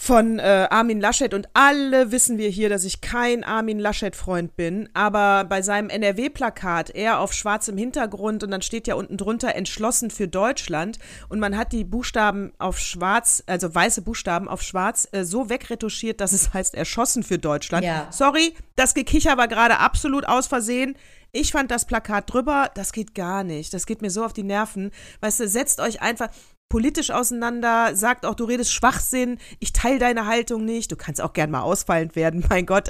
[0.01, 4.89] von äh, Armin Laschet und alle wissen wir hier, dass ich kein Armin Laschet-Freund bin,
[4.95, 10.11] aber bei seinem NRW-Plakat, er auf schwarzem Hintergrund und dann steht ja unten drunter entschlossen
[10.11, 15.25] für Deutschland und man hat die Buchstaben auf schwarz, also weiße Buchstaben auf schwarz, äh,
[15.25, 17.85] so wegretuschiert, dass es heißt erschossen für Deutschland.
[17.85, 18.07] Ja.
[18.13, 20.95] Sorry, das Gekicher war gerade absolut aus Versehen.
[21.33, 23.75] Ich fand das Plakat drüber, das geht gar nicht.
[23.75, 24.93] Das geht mir so auf die Nerven.
[25.21, 26.29] Weißt du, setzt euch einfach,
[26.69, 31.33] politisch auseinander, sagt auch, du redest Schwachsinn, ich teile deine Haltung nicht, du kannst auch
[31.33, 32.89] gern mal ausfallend werden, mein Gott,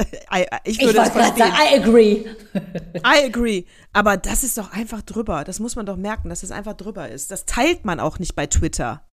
[0.64, 1.38] ich würde ich es verstehen.
[1.38, 2.24] Sagen, I agree.
[2.98, 3.64] I agree.
[3.92, 6.74] Aber das ist doch einfach drüber, das muss man doch merken, dass es das einfach
[6.74, 7.30] drüber ist.
[7.30, 9.07] Das teilt man auch nicht bei Twitter.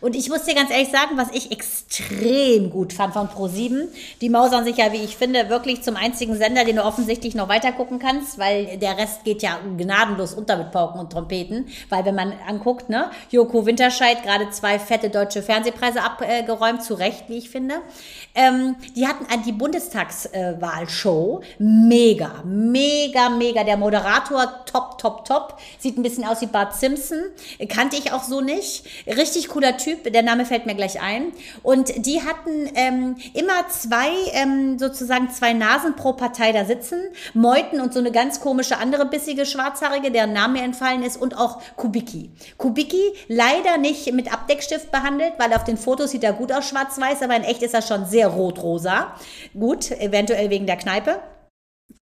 [0.00, 3.88] Und ich muss dir ganz ehrlich sagen, was ich extrem gut fand von Pro7,
[4.20, 7.48] die mausern sich ja, wie ich finde, wirklich zum einzigen Sender, den du offensichtlich noch
[7.48, 11.66] weiter gucken kannst, weil der Rest geht ja gnadenlos unter mit Pauken und Trompeten.
[11.88, 17.24] Weil wenn man anguckt, ne, Joko Winterscheid gerade zwei fette deutsche Fernsehpreise abgeräumt, zu Recht,
[17.28, 17.76] wie ich finde.
[18.34, 21.42] Ähm, die hatten die Bundestagswahlshow.
[21.58, 23.64] mega, mega, mega.
[23.64, 25.58] Der Moderator, top, top, top.
[25.78, 27.18] Sieht ein bisschen aus wie Bart Simpson.
[27.68, 28.84] Kannte ich auch so nicht.
[29.06, 31.32] Richtig cooler Typ, der Name fällt mir gleich ein.
[31.62, 37.00] Und die hatten ähm, immer zwei, ähm, sozusagen zwei Nasen pro Partei da sitzen.
[37.34, 41.36] Meuten und so eine ganz komische andere bissige Schwarzhaarige, deren Name mir entfallen ist, und
[41.36, 42.30] auch Kubicki.
[42.56, 47.22] Kubicki leider nicht mit Abdeckstift behandelt, weil auf den Fotos sieht er gut aus schwarz-weiß,
[47.22, 49.14] aber in echt ist er schon sehr rot-rosa.
[49.54, 51.20] Gut, eventuell wegen der Kneipe.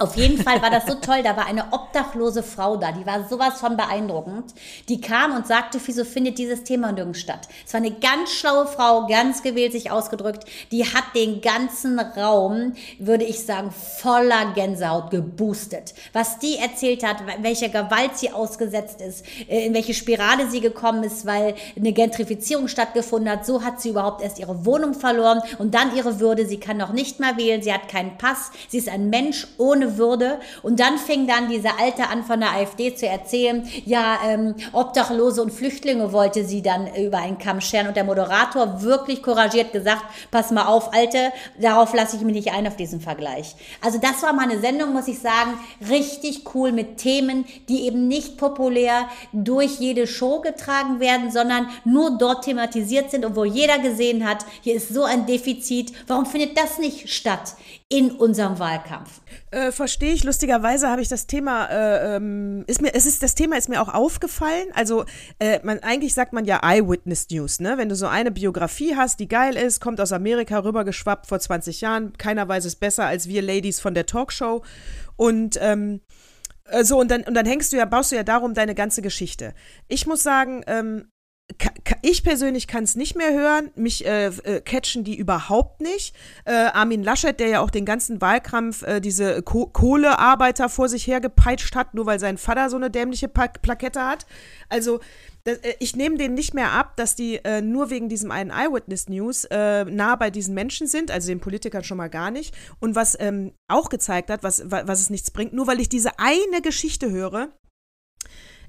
[0.03, 1.23] Auf jeden Fall war das so toll.
[1.23, 4.53] Da war eine obdachlose Frau da, die war sowas von beeindruckend.
[4.89, 7.47] Die kam und sagte, wieso findet dieses Thema nirgends statt?
[7.65, 10.43] Es war eine ganz schlaue Frau, ganz gewählt sich ausgedrückt.
[10.73, 15.93] Die hat den ganzen Raum, würde ich sagen, voller Gänsehaut geboostet.
[16.11, 21.03] Was die erzählt hat, welcher Gewalt sie ausgesetzt ist, äh, in welche Spirale sie gekommen
[21.03, 23.45] ist, weil eine Gentrifizierung stattgefunden hat.
[23.45, 26.45] So hat sie überhaupt erst ihre Wohnung verloren und dann ihre Würde.
[26.45, 29.72] Sie kann noch nicht mal wählen, sie hat keinen Pass, sie ist ein Mensch ohne
[29.73, 30.39] ohne Würde.
[30.61, 35.41] Und dann fing dann diese Alte an von der AfD zu erzählen, ja, ähm, Obdachlose
[35.41, 37.87] und Flüchtlinge wollte sie dann über einen Kamm scheren.
[37.87, 42.53] Und der Moderator wirklich couragiert gesagt, pass mal auf, Alte, darauf lasse ich mich nicht
[42.53, 43.55] ein auf diesen Vergleich.
[43.81, 45.57] Also das war meine Sendung, muss ich sagen,
[45.89, 52.17] richtig cool mit Themen, die eben nicht populär durch jede Show getragen werden, sondern nur
[52.17, 55.93] dort thematisiert sind und wo jeder gesehen hat, hier ist so ein Defizit.
[56.07, 57.55] Warum findet das nicht statt
[57.89, 59.21] in unserem Wahlkampf?
[59.51, 60.23] Äh, Verstehe ich.
[60.23, 63.81] Lustigerweise habe ich das Thema, äh, ähm, ist mir, es ist, das Thema ist mir
[63.81, 64.67] auch aufgefallen.
[64.73, 65.05] Also,
[65.39, 67.77] äh, man, eigentlich sagt man ja Eyewitness News, ne?
[67.77, 71.81] Wenn du so eine Biografie hast, die geil ist, kommt aus Amerika rübergeschwappt vor 20
[71.81, 74.63] Jahren, keiner weiß es besser als wir Ladies von der Talkshow.
[75.15, 76.01] Und, ähm,
[76.65, 79.01] äh, so, und dann, und dann hängst du ja, baust du ja darum deine ganze
[79.01, 79.53] Geschichte.
[79.87, 81.05] Ich muss sagen, ähm,
[82.01, 83.71] ich persönlich kann es nicht mehr hören.
[83.75, 86.15] Mich äh, äh, catchen die überhaupt nicht.
[86.45, 91.07] Äh, Armin Laschet, der ja auch den ganzen Wahlkampf äh, diese Ko Kohlearbeiter vor sich
[91.07, 94.25] hergepeitscht hat, nur weil sein Vater so eine dämliche pa Plakette hat.
[94.69, 94.99] Also
[95.43, 98.51] das, äh, ich nehme denen nicht mehr ab, dass die äh, nur wegen diesem einen
[98.51, 102.55] Eyewitness News nah bei diesen Menschen sind, also den Politikern schon mal gar nicht.
[102.79, 106.19] Und was ähm, auch gezeigt hat, was, was es nichts bringt, nur weil ich diese
[106.19, 107.49] eine Geschichte höre,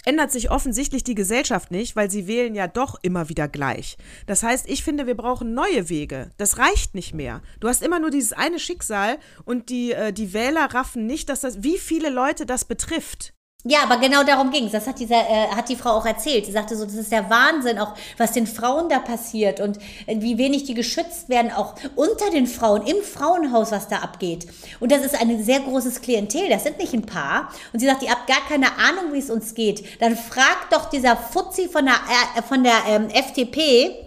[0.05, 3.97] ändert sich offensichtlich die Gesellschaft nicht, weil sie wählen ja doch immer wieder gleich.
[4.27, 6.31] Das heißt, ich finde, wir brauchen neue Wege.
[6.37, 7.43] Das reicht nicht mehr.
[7.61, 11.41] Du hast immer nur dieses eine Schicksal und die, äh, die Wähler raffen nicht, dass
[11.41, 13.35] das, wie viele Leute das betrifft.
[13.67, 14.73] Ja, aber genau darum ging es.
[14.73, 16.45] Das hat, dieser, äh, hat die Frau auch erzählt.
[16.45, 20.21] Sie sagte so, das ist der Wahnsinn, auch was den Frauen da passiert und äh,
[20.21, 24.47] wie wenig die geschützt werden, auch unter den Frauen, im Frauenhaus, was da abgeht.
[24.81, 27.49] Und das ist ein sehr großes Klientel, das sind nicht ein paar.
[27.73, 29.99] Und sie sagt, ihr habt gar keine Ahnung, wie es uns geht.
[30.03, 31.95] Dann fragt doch dieser Fuzzi von der,
[32.37, 34.04] äh, von der ähm, FDP,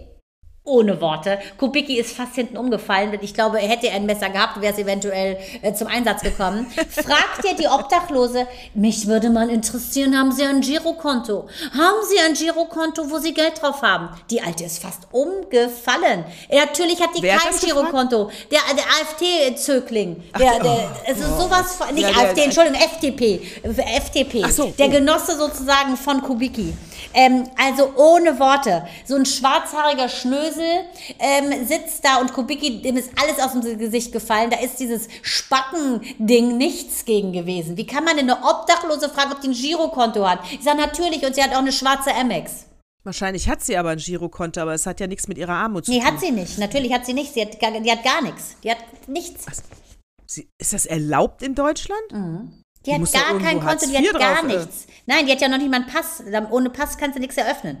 [0.68, 1.38] ohne Worte.
[1.56, 4.78] Kubicki ist fast hinten umgefallen, denn ich glaube, hätte er ein Messer gehabt, wäre es
[4.78, 6.66] eventuell äh, zum Einsatz gekommen.
[6.90, 11.48] Fragt ihr die Obdachlose, mich würde mal interessieren, haben Sie ein Girokonto?
[11.72, 14.10] Haben Sie ein Girokonto, wo Sie Geld drauf haben?
[14.30, 16.24] Die Alte ist fast umgefallen.
[16.52, 18.30] Natürlich hat die Wer kein Girokonto.
[18.50, 20.22] Der, der AfD-Zögling.
[20.38, 23.40] Der, der, oh, es ist sowas von, nicht ja, AfD, Entschuldigung, FDP.
[23.62, 24.42] FDP.
[24.44, 26.74] Ach so, der Genosse sozusagen von Kubicki.
[27.14, 28.86] Ähm, also ohne Worte.
[29.06, 30.57] So ein schwarzhaariger Schnösel
[31.18, 34.50] ähm, sitzt da und Kubicki, dem ist alles aus dem Gesicht gefallen.
[34.50, 37.76] Da ist dieses Spackending nichts gegen gewesen.
[37.76, 40.40] Wie kann man denn eine Obdachlose fragen, ob die ein Girokonto hat?
[40.52, 42.66] Ich sage natürlich und sie hat auch eine schwarze Amex.
[43.04, 45.90] Wahrscheinlich hat sie aber ein Girokonto, aber es hat ja nichts mit ihrer Armut zu
[45.90, 46.06] nee, tun.
[46.06, 46.58] Nee, hat sie nicht.
[46.58, 47.34] Natürlich hat sie nichts.
[47.34, 48.56] Sie hat, die hat gar nichts.
[48.62, 49.46] Die hat nichts.
[49.46, 49.62] Was?
[50.26, 52.12] Sie, ist das erlaubt in Deutschland?
[52.12, 52.62] Mhm.
[52.84, 54.86] Die, die hat gar kein Konto, die hat gar nichts.
[55.06, 56.22] Nein, die hat ja noch nicht mal einen Pass.
[56.50, 57.78] Ohne Pass kannst du nichts eröffnen.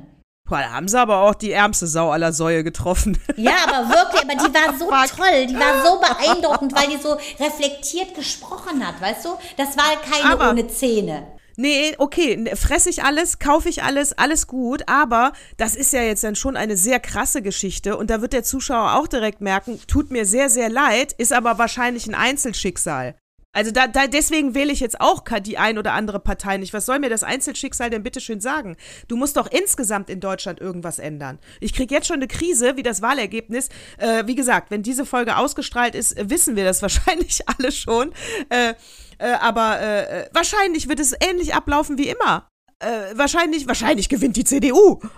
[0.48, 3.18] Boah, da haben sie aber auch die ärmste Sau aller Säue getroffen.
[3.36, 7.16] Ja, aber wirklich, aber die war so toll, die war so beeindruckend, weil die so
[7.38, 9.28] reflektiert gesprochen hat, weißt du?
[9.56, 11.26] Das war keine Aber- ohne Zähne.
[11.60, 16.22] Nee, okay, fresse ich alles, kaufe ich alles, alles gut, aber das ist ja jetzt
[16.22, 20.12] dann schon eine sehr krasse Geschichte und da wird der Zuschauer auch direkt merken, tut
[20.12, 23.16] mir sehr, sehr leid, ist aber wahrscheinlich ein Einzelschicksal.
[23.52, 26.74] Also da, da deswegen wähle ich jetzt auch die ein oder andere Partei nicht.
[26.74, 28.76] Was soll mir das Einzelschicksal denn bitte schön sagen?
[29.08, 31.38] Du musst doch insgesamt in Deutschland irgendwas ändern.
[31.60, 33.70] Ich kriege jetzt schon eine Krise, wie das Wahlergebnis.
[33.96, 38.12] Äh, wie gesagt, wenn diese Folge ausgestrahlt ist, äh, wissen wir das wahrscheinlich alle schon.
[38.50, 38.74] Äh,
[39.18, 42.48] äh, aber äh, äh, wahrscheinlich wird es ähnlich ablaufen wie immer.
[42.80, 45.00] Äh, wahrscheinlich, wahrscheinlich gewinnt die CDU.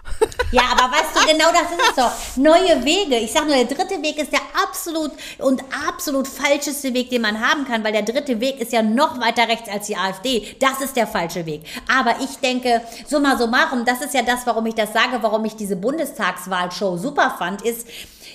[0.52, 2.42] Ja, aber weißt du, genau das ist es doch.
[2.42, 3.14] Neue Wege.
[3.18, 7.38] Ich sag nur, der dritte Weg ist der absolut und absolut falscheste Weg, den man
[7.40, 10.56] haben kann, weil der dritte Weg ist ja noch weiter rechts als die AfD.
[10.58, 11.62] Das ist der falsche Weg.
[11.96, 15.54] Aber ich denke, summa summarum, das ist ja das, warum ich das sage, warum ich
[15.54, 17.86] diese Bundestagswahlshow super fand, ist,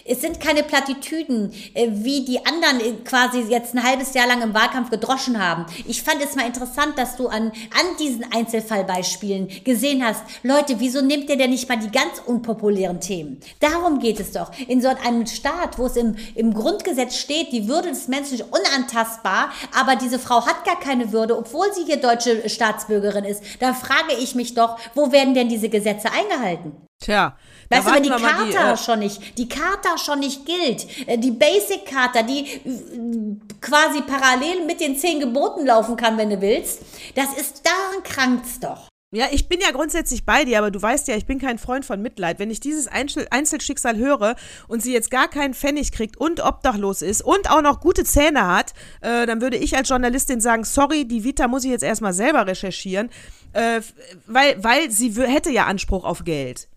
[0.08, 4.44] es sind keine Plattitüden, äh, wie die anderen äh, quasi jetzt ein halbes Jahr lang
[4.44, 5.66] im Wahlkampf gedroschen haben.
[5.88, 11.02] Ich fand es mal interessant, dass du an, an diesen Einzelfallbeispielen gesehen hast, Leute, wieso
[11.02, 13.40] nehmt ihr denn nicht mal die ganz unpopulären Themen?
[13.60, 14.52] Darum geht es doch.
[14.68, 18.44] In so einem Staat, wo es im, im Grundgesetz steht, die Würde des Menschen ist
[18.44, 23.74] unantastbar, aber diese Frau hat gar keine Würde, obwohl sie hier deutsche Staatsbürgerin ist, da
[23.74, 26.74] frage ich mich doch, wo werden denn diese Gesetze eingehalten?
[27.00, 27.38] Tja,
[27.70, 31.32] Weißt du, wenn die Charta äh, schon nicht, die Charta schon nicht gilt, äh, die
[31.32, 36.82] Basic Charta, die äh, quasi parallel mit den zehn Geboten laufen kann, wenn du willst,
[37.16, 38.90] das ist, daran krankt's doch.
[39.16, 41.86] Ja, ich bin ja grundsätzlich bei dir, aber du weißt ja, ich bin kein Freund
[41.86, 42.38] von Mitleid.
[42.38, 44.36] Wenn ich dieses Einzel Einzelschicksal höre
[44.68, 48.46] und sie jetzt gar keinen Pfennig kriegt und obdachlos ist und auch noch gute Zähne
[48.46, 52.12] hat, äh, dann würde ich als Journalistin sagen, sorry, die Vita muss ich jetzt erstmal
[52.12, 53.10] selber recherchieren,
[53.54, 53.80] äh,
[54.28, 56.68] weil, weil sie hätte ja Anspruch auf Geld.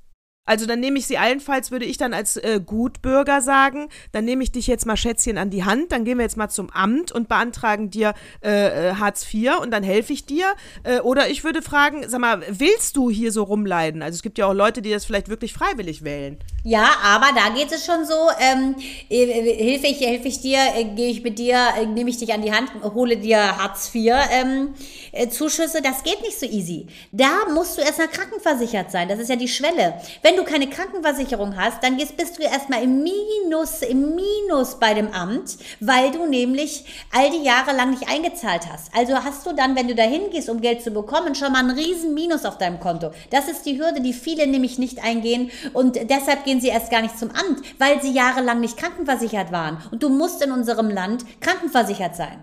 [0.48, 4.42] Also dann nehme ich sie allenfalls, würde ich dann als äh, Gutbürger sagen, dann nehme
[4.42, 7.12] ich dich jetzt mal Schätzchen an die Hand, dann gehen wir jetzt mal zum Amt
[7.12, 10.46] und beantragen dir äh, äh, Hartz IV und dann helfe ich dir.
[10.84, 14.02] Äh, oder ich würde fragen, sag mal, willst du hier so rumleiden?
[14.02, 16.38] Also es gibt ja auch Leute, die das vielleicht wirklich freiwillig wählen.
[16.64, 18.74] Ja, aber da geht es schon so, ähm,
[19.11, 21.58] äh, hilfe ich, helfe ich dir, äh, gehe ich mit dir,
[21.94, 24.74] nehme ich dich an die Hand, hole dir Hartz IV ähm,
[25.12, 26.87] äh, Zuschüsse, das geht nicht so easy.
[27.12, 30.00] Da musst du erstmal krankenversichert sein, das ist ja die Schwelle.
[30.22, 35.12] Wenn du keine Krankenversicherung hast, dann bist du erstmal im Minus, im Minus bei dem
[35.12, 38.94] Amt, weil du nämlich all die Jahre lang nicht eingezahlt hast.
[38.96, 41.70] Also hast du dann, wenn du da hingehst, um Geld zu bekommen, schon mal ein
[41.70, 43.11] riesen Minus auf deinem Konto.
[43.31, 47.03] Das ist die Hürde, die viele nämlich nicht eingehen und deshalb gehen sie erst gar
[47.03, 49.79] nicht zum Amt, weil sie jahrelang nicht krankenversichert waren.
[49.90, 52.38] Und du musst in unserem Land krankenversichert sein.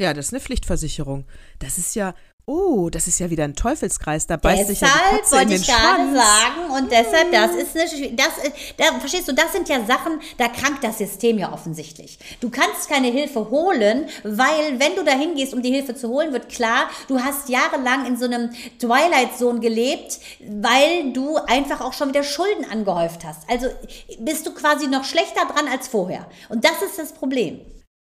[0.00, 1.26] Ja, das ist eine Pflichtversicherung.
[1.58, 2.14] Das ist ja,
[2.46, 4.26] oh, das ist ja wieder ein Teufelskreis.
[4.26, 6.16] Da beißt sich ja die Deshalb Katze in wollte den ich gerade Schwanz.
[6.16, 10.18] sagen und deshalb, das ist eine, das, äh, da, verstehst du, das sind ja Sachen,
[10.38, 12.18] da krankt das System ja offensichtlich.
[12.40, 16.32] Du kannst keine Hilfe holen, weil wenn du da hingehst, um die Hilfe zu holen,
[16.32, 21.92] wird klar, du hast jahrelang in so einem Twilight Zone gelebt, weil du einfach auch
[21.92, 23.42] schon wieder Schulden angehäuft hast.
[23.50, 23.66] Also
[24.18, 26.26] bist du quasi noch schlechter dran als vorher.
[26.48, 27.60] Und das ist das Problem.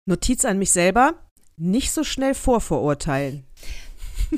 [0.05, 1.15] Notiz an mich selber,
[1.57, 3.45] nicht so schnell vorverurteilen.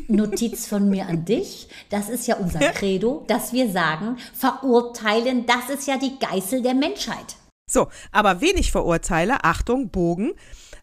[0.07, 1.67] Notiz von mir an dich.
[1.89, 6.73] Das ist ja unser Credo, dass wir sagen, verurteilen, das ist ja die Geißel der
[6.73, 7.37] Menschheit.
[7.69, 10.33] So, aber wen ich verurteile, Achtung, Bogen,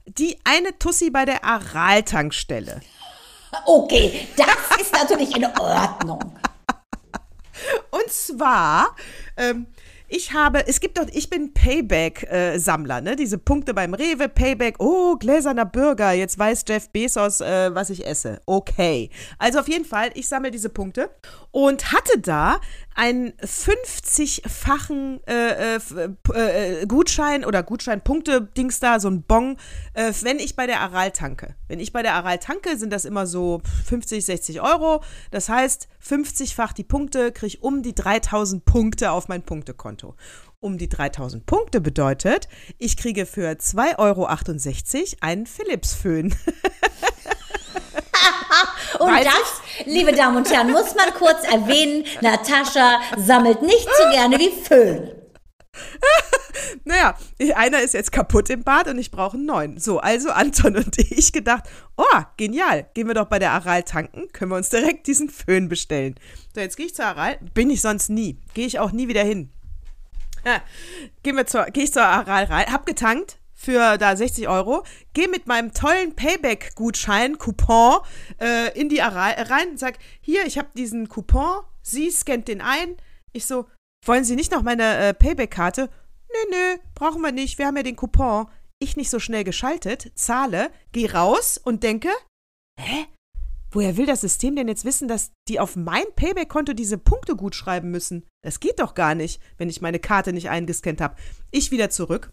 [0.07, 2.81] die eine Tussi bei der Aral-Tankstelle.
[3.67, 6.21] Okay, das ist natürlich in Ordnung.
[7.91, 8.95] Und zwar,
[9.37, 9.67] ähm,
[10.15, 13.17] ich habe, es gibt doch, ich bin Payback-Sammler, ne?
[13.17, 18.07] Diese Punkte beim Rewe, Payback, oh, gläserner Burger, jetzt weiß Jeff Bezos, äh, was ich
[18.07, 18.41] esse.
[18.47, 19.11] Okay.
[19.39, 21.11] Also auf jeden Fall, ich sammle diese Punkte
[21.51, 22.61] und hatte da
[22.95, 25.95] einen 50-fachen äh, äh, f-
[26.33, 29.57] äh, Gutschein oder Gutscheinpunkte-Dings da, so ein Bon,
[29.95, 31.55] äh, wenn ich bei der Aral tanke.
[31.69, 35.03] Wenn ich bei der Aral tanke, sind das immer so 50, 60 Euro.
[35.31, 40.15] Das heißt, 50-fach die Punkte, kriege ich um die 3000 Punkte auf mein Punktekonto.
[40.61, 44.27] Um die 3000 Punkte bedeutet, ich kriege für 2,68 Euro
[45.21, 46.35] einen Philips-Föhn.
[48.99, 54.11] Und Weiß das, liebe Damen und Herren, muss man kurz erwähnen, Natascha sammelt nicht so
[54.11, 55.11] gerne wie Föhn.
[56.85, 57.17] Naja,
[57.55, 59.79] einer ist jetzt kaputt im Bad und ich brauche einen neuen.
[59.79, 61.65] So, also Anton und ich gedacht,
[61.97, 65.69] oh, genial, gehen wir doch bei der Aral tanken, können wir uns direkt diesen Föhn
[65.69, 66.15] bestellen.
[66.55, 69.23] So, jetzt gehe ich zur Aral, bin ich sonst nie, gehe ich auch nie wieder
[69.23, 69.51] hin.
[70.45, 70.61] Ja,
[71.23, 75.29] gehen wir zur, gehe ich zur Aral rein, hab getankt für da 60 Euro, gehe
[75.29, 78.01] mit meinem tollen Payback-Gutschein, Coupon,
[78.41, 82.61] äh, in die Aral rein und sag, hier, ich habe diesen Coupon, sie scannt den
[82.61, 82.97] ein.
[83.33, 83.67] Ich so,
[84.05, 85.89] wollen Sie nicht noch meine äh, Payback-Karte?
[86.29, 88.47] Nö, nö, brauchen wir nicht, wir haben ja den Coupon.
[88.81, 92.11] Ich nicht so schnell geschaltet, zahle, geh raus und denke,
[92.79, 93.07] hä?
[93.71, 97.57] Woher will das System denn jetzt wissen, dass die auf mein Payback-Konto diese Punkte gut
[97.57, 98.25] schreiben müssen?
[98.43, 101.17] Das geht doch gar nicht, wenn ich meine Karte nicht eingescannt habe.
[101.51, 102.33] Ich wieder zurück.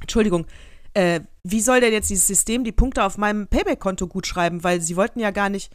[0.00, 0.46] Entschuldigung,
[0.94, 4.62] äh, wie soll denn jetzt dieses System die Punkte auf meinem Payback-Konto gut schreiben?
[4.64, 5.72] Weil sie wollten ja gar nicht.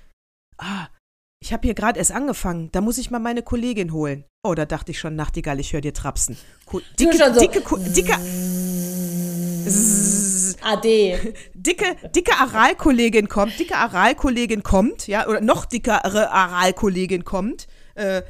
[0.58, 0.88] Ah,
[1.42, 2.70] ich habe hier gerade erst angefangen.
[2.72, 4.26] Da muss ich mal meine Kollegin holen.
[4.44, 6.38] Oh, da dachte ich schon, Nachtigall, ich höre dir trapsen.
[6.66, 7.40] Ko dicke, so.
[7.40, 8.14] dicke, Ko- dicke,
[10.62, 11.34] Ade.
[11.54, 17.68] dicke, dicke Aralkollegin kommt, dicke Aralkollegin kommt, ja, oder noch dickere Aralkollegin kommt.
[17.96, 18.22] Äh,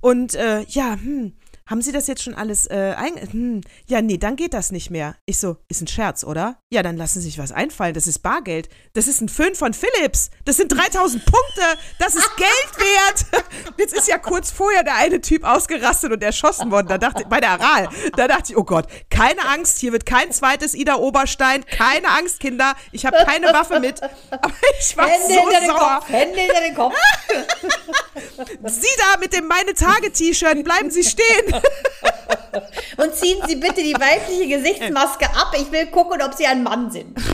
[0.00, 1.32] und äh, ja, hm,
[1.68, 3.14] haben Sie das jetzt schon alles äh, ein...
[3.30, 5.16] Hm, ja, nee, dann geht das nicht mehr.
[5.26, 6.56] Ich so, ist ein Scherz, oder?
[6.70, 7.92] Ja, dann lassen Sie sich was einfallen.
[7.92, 8.70] Das ist Bargeld.
[8.94, 10.30] Das ist ein Föhn von Philips.
[10.46, 11.62] Das sind 3000 Punkte.
[11.98, 13.44] Das ist Geld wert.
[13.78, 16.88] Jetzt ist ja kurz vorher der eine Typ ausgerastet und erschossen worden.
[16.88, 17.90] Da dachte bei der Aral.
[18.16, 19.78] Da dachte ich, oh Gott, keine Angst.
[19.78, 21.66] Hier wird kein zweites Ida Oberstein.
[21.66, 22.74] Keine Angst, Kinder.
[22.92, 24.02] Ich habe keine Waffe mit.
[24.02, 25.98] Aber ich war Hände so hinter den sauer.
[25.98, 26.08] Kopf.
[26.08, 26.94] Hände hinter den Kopf.
[28.64, 30.64] Sie da mit dem Meine Tage-T-Shirt.
[30.64, 31.57] Bleiben Sie stehen.
[32.96, 35.54] Und ziehen Sie bitte die weibliche Gesichtsmaske ab.
[35.56, 37.18] Ich will gucken, ob Sie ein Mann sind.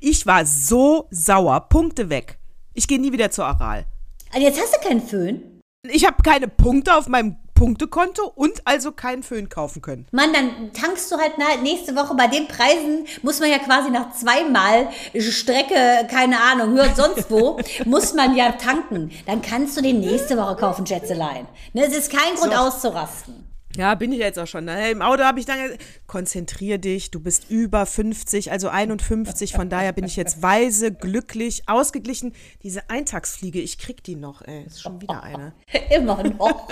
[0.00, 1.68] Ich war so sauer.
[1.68, 2.38] Punkte weg.
[2.74, 3.86] Ich gehe nie wieder zur Aral.
[4.34, 5.60] Und jetzt hast du keinen Föhn.
[5.82, 10.06] Ich habe keine Punkte auf meinem Punktekonto und also keinen Föhn kaufen können.
[10.12, 14.12] Mann, dann tankst du halt nächste Woche bei den Preisen, muss man ja quasi nach
[14.12, 14.88] zweimal
[15.18, 19.10] Strecke, keine Ahnung, hört sonst wo, muss man ja tanken.
[19.26, 21.48] Dann kannst du den nächste Woche kaufen, Schätzelein.
[21.72, 23.46] Ne, es ist kein Grund auszurasten.
[23.76, 24.68] Ja, bin ich jetzt auch schon.
[24.68, 29.52] Hey, Im Auto habe ich dann gesagt, konzentrier dich, du bist über 50, also 51,
[29.52, 32.34] von daher bin ich jetzt weise, glücklich, ausgeglichen.
[32.62, 35.52] Diese Eintagsfliege, ich krieg die noch, ey, ist schon wieder eine.
[35.90, 36.68] Immer noch.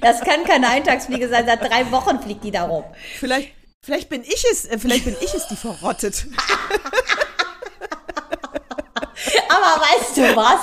[0.00, 1.44] Das kann keine Eintagsfliege sein.
[1.46, 2.84] Seit drei Wochen fliegt die da rum.
[3.18, 6.26] Vielleicht, vielleicht bin ich es, äh, vielleicht bin ich es, die verrottet.
[9.48, 10.60] Aber weißt du was?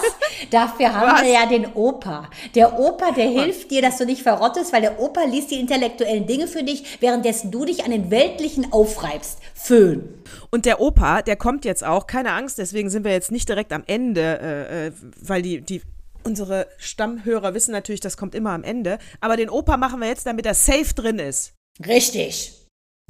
[0.49, 1.23] Dafür haben Was?
[1.23, 2.29] wir ja den Opa.
[2.55, 6.25] Der Opa, der hilft dir, dass du nicht verrottest, weil der Opa liest die intellektuellen
[6.25, 9.39] Dinge für dich, währenddessen du dich an den weltlichen aufreibst.
[9.53, 10.23] Föhn.
[10.49, 13.73] Und der Opa, der kommt jetzt auch, keine Angst, deswegen sind wir jetzt nicht direkt
[13.73, 14.91] am Ende, äh, äh,
[15.21, 15.81] weil die, die,
[16.23, 18.99] unsere Stammhörer wissen natürlich, das kommt immer am Ende.
[19.21, 21.53] Aber den Opa machen wir jetzt, damit er safe drin ist.
[21.85, 22.53] Richtig.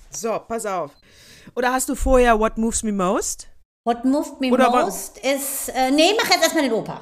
[0.10, 0.92] So, pass auf.
[1.56, 3.48] Oder hast du vorher What Moves Me Most?
[3.88, 7.00] What moved me Oder most ist, äh, nee, mach jetzt erstmal den Opa.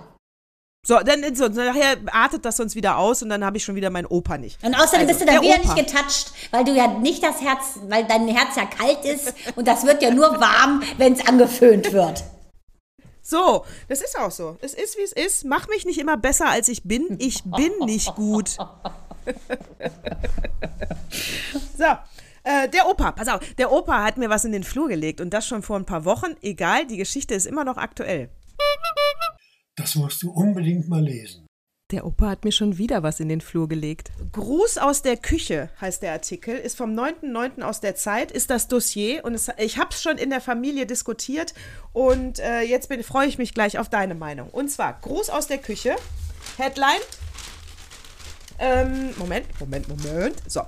[0.85, 3.89] So, dann so, nachher artet das sonst wieder aus und dann habe ich schon wieder
[3.89, 4.63] meinen Opa nicht.
[4.63, 5.73] Und außerdem Also, bist du dann der wieder Opa.
[5.73, 9.67] nicht getatscht, weil du ja nicht das Herz, weil dein Herz ja kalt ist und
[9.67, 12.23] das wird ja nur warm, wenn es angeföhnt wird.
[13.23, 14.59] So, das ist auch so.
[14.61, 15.43] Es ist, wie es ist.
[15.43, 17.15] Mach mich nicht immer besser, als ich bin.
[17.17, 18.49] Ich bin nicht gut.
[21.79, 21.85] so,
[22.45, 23.39] äh, der Opa, pass auf.
[23.58, 26.05] Der Opa hat mir was in den Flur gelegt und das schon vor ein paar
[26.05, 26.36] Wochen.
[26.41, 28.29] Egal, die Geschichte ist immer noch aktuell.
[29.75, 31.45] Das musst du unbedingt mal lesen.
[31.91, 34.12] Der Opa hat mir schon wieder was in den Flur gelegt.
[34.31, 37.62] Gruß aus der Küche heißt der Artikel, ist vom 9.9.
[37.62, 40.88] aus der Zeit, ist das Dossier und es, ich habe es schon in der Familie
[40.88, 41.53] diskutiert
[41.93, 44.49] und äh, jetzt bin, freue ich mich gleich auf deine Meinung.
[44.49, 45.95] Und zwar Gruß aus der Küche,
[46.58, 47.01] Headline.
[48.58, 50.41] Ähm, Moment, Moment, Moment.
[50.47, 50.62] So.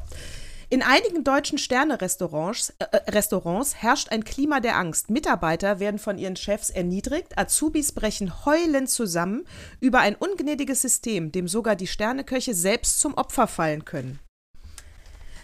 [0.70, 5.10] In einigen deutschen Sterne-Restaurants äh, Restaurants herrscht ein Klima der Angst.
[5.10, 9.46] Mitarbeiter werden von ihren Chefs erniedrigt, Azubis brechen heulend zusammen
[9.80, 14.20] über ein ungnädiges System, dem sogar die Sterneköche selbst zum Opfer fallen können.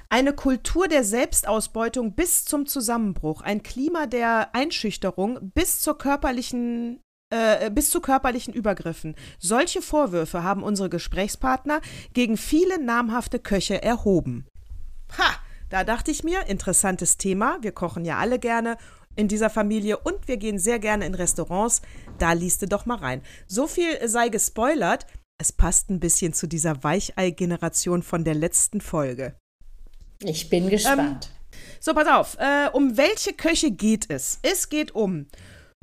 [0.09, 7.71] Eine Kultur der Selbstausbeutung bis zum Zusammenbruch, ein Klima der Einschüchterung bis zur körperlichen äh,
[7.71, 9.15] bis zu körperlichen Übergriffen.
[9.39, 11.79] Solche Vorwürfe haben unsere Gesprächspartner
[12.13, 14.45] gegen viele namhafte Köche erhoben.
[15.17, 15.35] Ha,
[15.69, 17.57] da dachte ich mir, interessantes Thema.
[17.61, 18.77] Wir kochen ja alle gerne
[19.15, 21.81] in dieser Familie und wir gehen sehr gerne in Restaurants.
[22.17, 23.21] Da liest du doch mal rein.
[23.47, 25.05] So viel sei gespoilert.
[25.39, 29.35] Es passt ein bisschen zu dieser Weichei-Generation von der letzten Folge.
[30.19, 31.31] Ich bin gespannt.
[31.79, 32.37] So, pass auf.
[32.39, 34.39] Äh, um welche Köche geht es?
[34.41, 35.27] Es geht um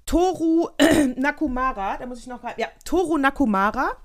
[0.07, 0.69] Toru
[1.17, 1.99] Nakumara.
[1.99, 2.43] Da muss ich noch.
[2.57, 3.97] Ja, Toru Nakumara.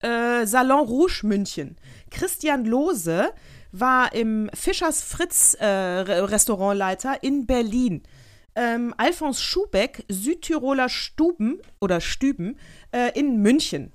[0.00, 1.76] Äh, Salon Rouge München.
[2.10, 3.32] Christian Lose
[3.72, 8.02] war im Fischers Fritz äh, Re- Restaurantleiter in Berlin.
[8.54, 12.58] Ähm, Alfons Schubeck, Südtiroler Stuben oder Stüben
[12.92, 13.92] äh, in München.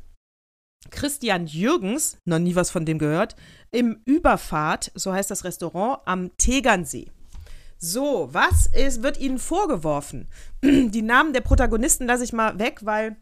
[0.89, 3.35] Christian Jürgens, noch nie was von dem gehört,
[3.71, 7.11] im Überfahrt, so heißt das Restaurant, am Tegernsee.
[7.77, 10.27] So, was ist, wird Ihnen vorgeworfen?
[10.63, 13.17] Die Namen der Protagonisten lasse ich mal weg, weil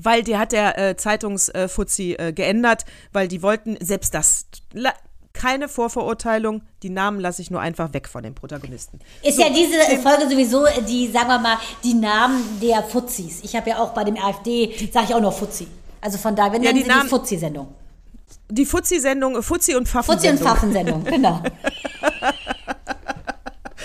[0.00, 4.46] weil die hat der äh, Zeitungsfuzzi äh, geändert, weil die wollten selbst das.
[5.38, 8.98] Keine Vorverurteilung, die Namen lasse ich nur einfach weg von den Protagonisten.
[9.22, 13.40] Ist So, ja diese Tim- Folge sowieso die, sagen wir mal, die Namen der Fuzis.
[13.44, 15.68] Ich habe ja auch bei dem AfD, sage ich auch noch Fuzzi.
[16.00, 17.68] Also von daher, wir Ja, die sie Namen- die Fuzzi-Sendung.
[18.50, 20.12] Die Fuzzi-Sendung, äh, Fuzzi und Pfaffen.
[20.14, 21.40] Fuzzi- und Pfaffen-Sendung, genau.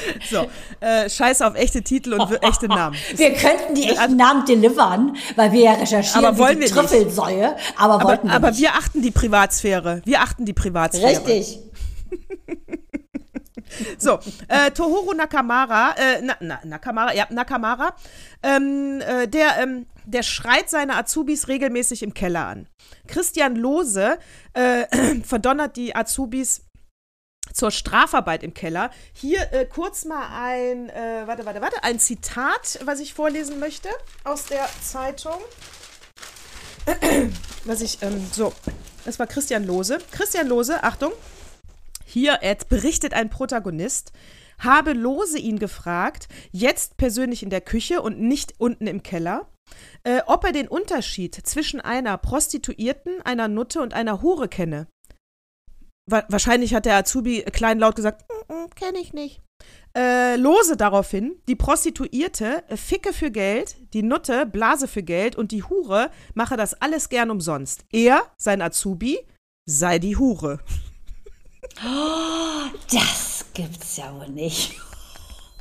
[0.29, 0.47] So,
[0.79, 2.95] äh, scheiß auf echte Titel und echte Namen.
[3.15, 6.73] Wir könnten die echten Namen delivern, weil wir ja recherchieren Aber wollen wie wir die
[6.73, 6.89] nicht.
[6.89, 8.61] Trüffelsäue, aber, Aber, wollten wir aber nicht.
[8.61, 10.01] wir achten die Privatsphäre.
[10.05, 11.09] Wir achten die Privatsphäre.
[11.11, 11.59] Richtig.
[13.97, 17.95] So, äh, Tohoro Nakamura, äh, na, na, Nakamura, ja, Nakamura,
[18.43, 22.67] ähm, äh, der, ähm, der schreit seine Azubis regelmäßig im Keller an.
[23.07, 24.19] Christian Lose
[24.53, 24.85] äh,
[25.23, 26.61] verdonnert die Azubis
[27.53, 28.89] zur Strafarbeit im Keller.
[29.13, 33.89] Hier äh, kurz mal ein, äh, warte, warte, warte, ein Zitat, was ich vorlesen möchte
[34.23, 35.39] aus der Zeitung.
[37.63, 38.51] Was ich, ähm, so,
[39.05, 39.99] das war Christian Lose.
[40.11, 41.13] Christian Lose, Achtung,
[42.05, 44.11] hier er berichtet ein Protagonist,
[44.59, 49.47] habe Lose ihn gefragt, jetzt persönlich in der Küche und nicht unten im Keller,
[50.03, 54.87] äh, ob er den Unterschied zwischen einer Prostituierten, einer Nutte und einer Hure kenne.
[56.05, 59.41] Wa wahrscheinlich hat der Azubi kleinlaut gesagt, mm, kenne ich nicht.
[59.95, 65.51] Äh, Lose daraufhin, die Prostituierte äh, ficke für Geld, die Nutte blase für Geld und
[65.51, 67.85] die Hure mache das alles gern umsonst.
[67.91, 69.19] Er, sein Azubi,
[69.65, 70.59] sei die Hure.
[72.91, 74.73] Das gibt's ja wohl nicht.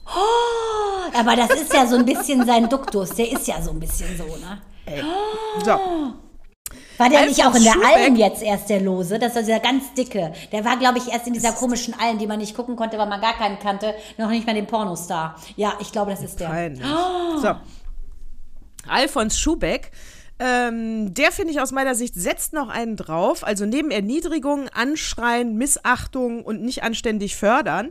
[0.07, 3.11] Oh, aber das ist ja so ein bisschen sein Duktus.
[3.11, 4.61] Der ist ja so ein bisschen so, ne?
[5.64, 5.78] So.
[7.03, 9.18] War der Alfons nicht auch in der Schubeck- Alm jetzt erst der Lose?
[9.18, 10.32] Das ist dieser ganz dicke.
[10.53, 13.09] Der war, glaube ich, erst in dieser komischen Alm, die man nicht gucken konnte, weil
[13.09, 13.94] man gar keinen kannte.
[14.18, 15.36] Noch nicht mal den Pornostar.
[15.57, 16.46] Ja, ich glaube, das ist der.
[16.46, 16.86] Peinlich.
[17.40, 17.55] So.
[18.88, 19.90] Alfons Schubeck.
[20.38, 23.44] Ähm, der finde ich aus meiner Sicht setzt noch einen drauf.
[23.44, 27.90] Also neben Erniedrigung, Anschreien, Missachtung und nicht anständig fördern.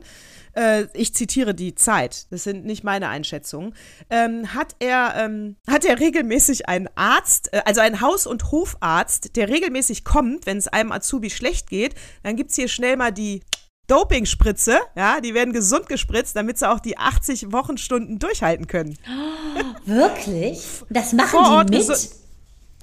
[0.54, 3.74] Äh, ich zitiere die Zeit, das sind nicht meine Einschätzungen,
[4.10, 9.36] ähm, hat, er, ähm, hat er regelmäßig einen Arzt, äh, also einen Haus- und Hofarzt,
[9.36, 11.96] der regelmäßig kommt, wenn es einem Azubi schlecht geht.
[12.24, 13.42] Dann gibt es hier schnell mal die
[13.88, 18.98] Dopingspritze, ja, die werden gesund gespritzt, damit sie auch die 80 Wochenstunden durchhalten können.
[19.86, 20.62] Wirklich?
[20.90, 21.88] Das machen Vor Ort die mit?
[21.88, 22.16] gesu-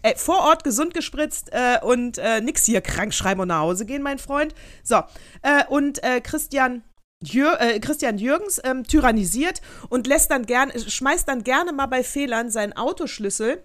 [0.03, 3.85] Äh, vor Ort gesund gespritzt äh, und äh, nix hier krank schreiben und nach Hause
[3.85, 4.55] gehen, mein Freund.
[4.85, 4.97] So,
[5.43, 6.83] äh, und äh, Christian.
[7.23, 12.05] Jür äh, Christian Jürgens ähm, tyrannisiert und lässt dann gern, schmeißt dann gerne mal bei
[12.05, 13.63] Fehlern seinen Autoschlüssel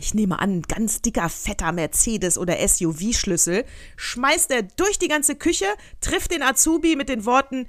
[0.00, 3.64] ich nehme an, ein ganz dicker, fetter Mercedes- oder SUV-Schlüssel,
[3.96, 5.64] schmeißt er durch die ganze Küche,
[6.00, 7.66] trifft den Azubi mit den Worten,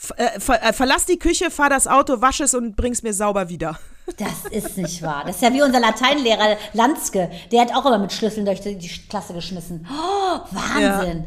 [0.00, 3.12] "F- äh, ver äh, verlass die Küche, fahr das Auto, wasch es und bring's mir
[3.12, 3.80] sauber wieder.
[4.16, 5.24] Das ist nicht wahr.
[5.26, 7.30] Das ist ja wie unser Lateinlehrer Lanske.
[7.50, 9.84] Der hat auch immer mit Schlüsseln durch die Klasse geschmissen.
[9.90, 11.26] Oh, Wahnsinn.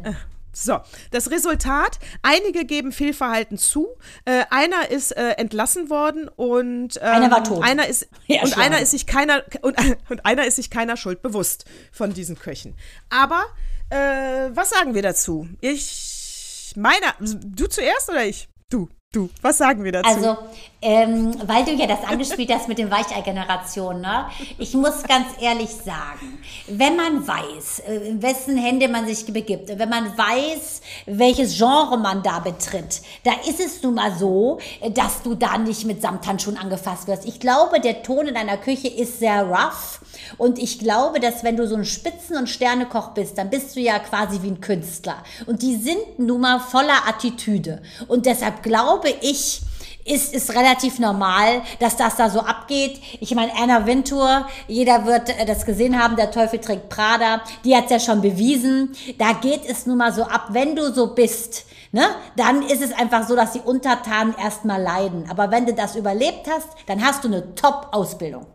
[0.58, 0.80] So,
[1.10, 3.88] das Resultat, einige geben Fehlverhalten zu,
[4.24, 7.62] äh, einer ist äh, entlassen worden und ähm, Einer war tot.
[7.62, 9.76] Einer ist, Ja, und einer ist sich keiner und,
[10.08, 12.74] und einer ist sich keiner Schuld bewusst von diesen Köchen.
[13.10, 13.44] Aber
[13.90, 15.46] äh, was sagen wir dazu?
[15.60, 18.48] Ich meiner, du zuerst oder ich?
[18.70, 19.28] Du, du.
[19.42, 20.08] Was sagen wir dazu?
[20.08, 20.38] Also,
[20.86, 24.26] ähm, weil du ja das angespielt hast mit den Weichei-Generationen, ne?
[24.56, 29.76] Ich muss ganz ehrlich sagen, wenn man weiß, äh, in wessen Hände man sich begibt,
[29.76, 34.92] wenn man weiß, welches Genre man da betritt, da ist es nun mal so, äh,
[34.92, 37.26] dass du da nicht mit Samthandschuhen angefasst wirst.
[37.26, 40.00] Ich glaube, der Ton in deiner Küche ist sehr rough
[40.38, 43.80] und ich glaube, dass wenn du so ein Spitzen- und Sternekoch bist, dann bist du
[43.80, 45.16] ja quasi wie ein Künstler.
[45.46, 47.82] Und die sind nun mal voller Attitüde.
[48.06, 49.62] Und deshalb glaube ich,
[50.06, 53.00] ist es relativ normal, dass das da so abgeht.
[53.20, 57.76] Ich meine, Anna Wintour, jeder wird äh, das gesehen haben, der Teufel trägt Prada, die
[57.76, 58.94] hat es ja schon bewiesen.
[59.18, 62.92] Da geht es nun mal so ab, wenn du so bist, ne, dann ist es
[62.92, 65.24] einfach so, dass die Untertanen erstmal leiden.
[65.28, 68.46] Aber wenn du das überlebt hast, dann hast du eine Top-Ausbildung.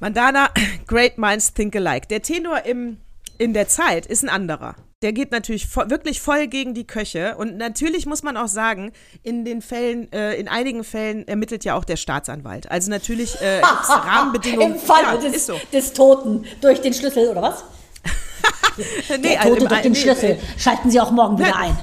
[0.00, 0.50] Mandana,
[0.86, 2.06] great minds think alike.
[2.08, 2.98] Der Tenor im,
[3.38, 4.74] in der Zeit ist ein anderer.
[5.02, 7.36] Der geht natürlich vo wirklich voll gegen die Köche.
[7.36, 11.76] Und natürlich muss man auch sagen, in den Fällen, äh, in einigen Fällen ermittelt ja
[11.76, 12.68] auch der Staatsanwalt.
[12.70, 14.74] Also natürlich äh, Rahmenbedingungen.
[14.74, 15.54] Im Falle ja, des, so.
[15.72, 17.64] des Toten durch den Schlüssel, oder was?
[19.10, 20.38] Nee, Der also Tote im- durch den nee, Schlüssel.
[20.56, 21.56] Schalten Sie auch morgen wieder Ja.
[21.56, 21.76] ein.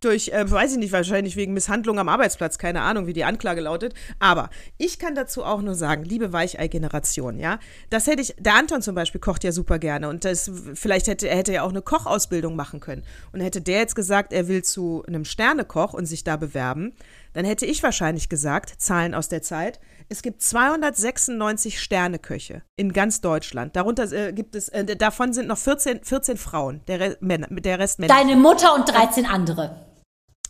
[0.00, 3.60] Durch, äh, weiß ich nicht, wahrscheinlich wegen Misshandlung am Arbeitsplatz, keine Ahnung, wie die Anklage
[3.60, 3.94] lautet.
[4.18, 7.58] Aber ich kann dazu auch nur sagen, liebe Weichei-Generation, ja,
[7.90, 11.28] das hätte ich, der Anton zum Beispiel kocht ja super gerne und das, vielleicht hätte
[11.28, 13.02] er hätte ja auch eine Kochausbildung machen können.
[13.32, 16.92] Und hätte der jetzt gesagt, er will zu einem Sternekoch und sich da bewerben,
[17.32, 19.78] dann hätte ich wahrscheinlich gesagt, Zahlen aus der Zeit,
[20.08, 23.76] es gibt 296 Sterneköche in ganz Deutschland.
[23.76, 27.78] Darunter äh, gibt es, äh, davon sind noch 14, 14 Frauen, der, Re Männer, der
[27.78, 28.14] Rest Männer.
[28.14, 29.82] Deine Mutter und 13 andere.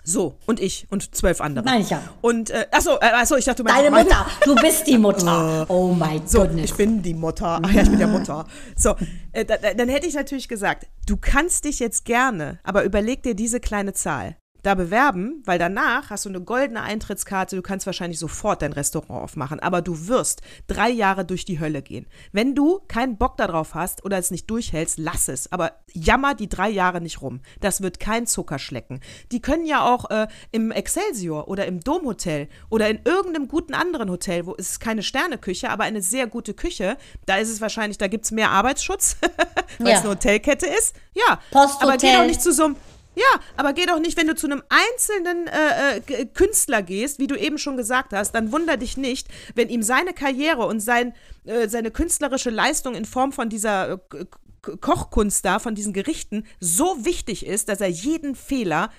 [0.09, 1.65] So, und ich und zwölf andere.
[1.65, 2.01] Meine ich ja.
[2.21, 4.27] Und, äh, achso, äh, achso, ich dachte, du meinst Deine meine- Mutter.
[4.45, 5.67] Du bist die Mutter.
[5.69, 6.51] Oh mein So, Gott.
[6.55, 7.59] ich bin die Mutter.
[7.61, 8.47] Ach ja, ich bin der Mutter.
[8.77, 8.95] So,
[9.33, 13.35] äh, da- dann hätte ich natürlich gesagt, du kannst dich jetzt gerne, aber überleg dir
[13.35, 14.37] diese kleine Zahl.
[14.67, 19.23] Da bewerben, weil danach hast du eine goldene Eintrittskarte, du kannst wahrscheinlich sofort dein Restaurant
[19.23, 22.05] aufmachen, aber du wirst drei Jahre durch die Hölle gehen.
[22.33, 26.49] Wenn du keinen Bock darauf hast oder es nicht durchhältst, lass es, aber jammer die
[26.49, 27.43] drei Jahre nicht rum.
[27.61, 28.99] Das wird kein Zucker schlecken.
[29.31, 34.11] Die können ja auch äh, im Excelsior oder im Domhotel oder in irgendeinem guten anderen
[34.11, 38.09] Hotel, wo es keine Sterneküche, aber eine sehr gute Küche, da ist es wahrscheinlich, da
[38.09, 39.17] gibt es mehr Arbeitsschutz,
[39.79, 39.95] weil Ja.
[39.95, 40.97] es eine Hotelkette ist.
[41.15, 41.89] Ja, Posthotel.
[41.89, 42.77] aber geh doch nicht zu so einem
[43.17, 47.27] ja, aber geh doch nicht, wenn du zu einem einzelnen äh, äh, Künstler gehst, wie
[47.27, 51.15] du eben schon gesagt hast, dann wunder dich nicht, wenn ihm seine Karriere und sein,
[51.47, 54.27] äh, seine künstlerische Leistung in Form von dieser äh,
[54.81, 58.91] Kochkunst da, von diesen Gerichten so wichtig ist, dass er jeden Fehler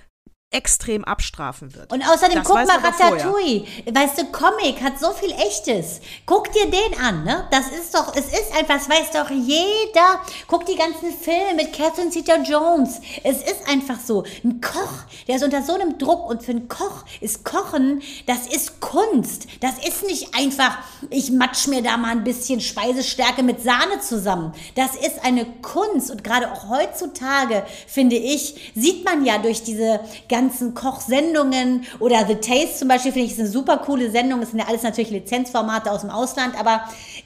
[0.49, 1.91] extrem abstrafen wird.
[1.91, 3.25] Und außerdem, Das guck mal, doch vorher.
[3.25, 3.65] Ratatouille.
[3.91, 5.99] Weißt du, Comic hat so viel Echtes.
[6.25, 7.45] Guck dir den an, ne?
[7.51, 10.21] Das ist doch, es ist einfach, das weiß doch jeder.
[10.47, 13.01] Guck die ganzen Filme mit Catherine Zeta-Jones.
[13.25, 14.23] Es ist einfach so.
[14.45, 18.47] Ein Koch, der ist unter so einem Druck und für einen Koch ist Kochen, das
[18.47, 19.47] ist Kunst.
[19.59, 20.77] Das ist nicht einfach,
[21.09, 24.53] ich matsch mir da mal ein bisschen Speisestärke mit Sahne zusammen.
[24.75, 29.99] Das ist eine Kunst und gerade auch heutzutage, finde ich, sieht man ja durch diese
[30.29, 34.39] ganzen Kochsendungen oder The Taste zum Beispiel, finde ich, ist eine super coole Sendung.
[34.39, 36.81] Das sind ja alles natürlich Lizenzformate aus dem Ausland, aber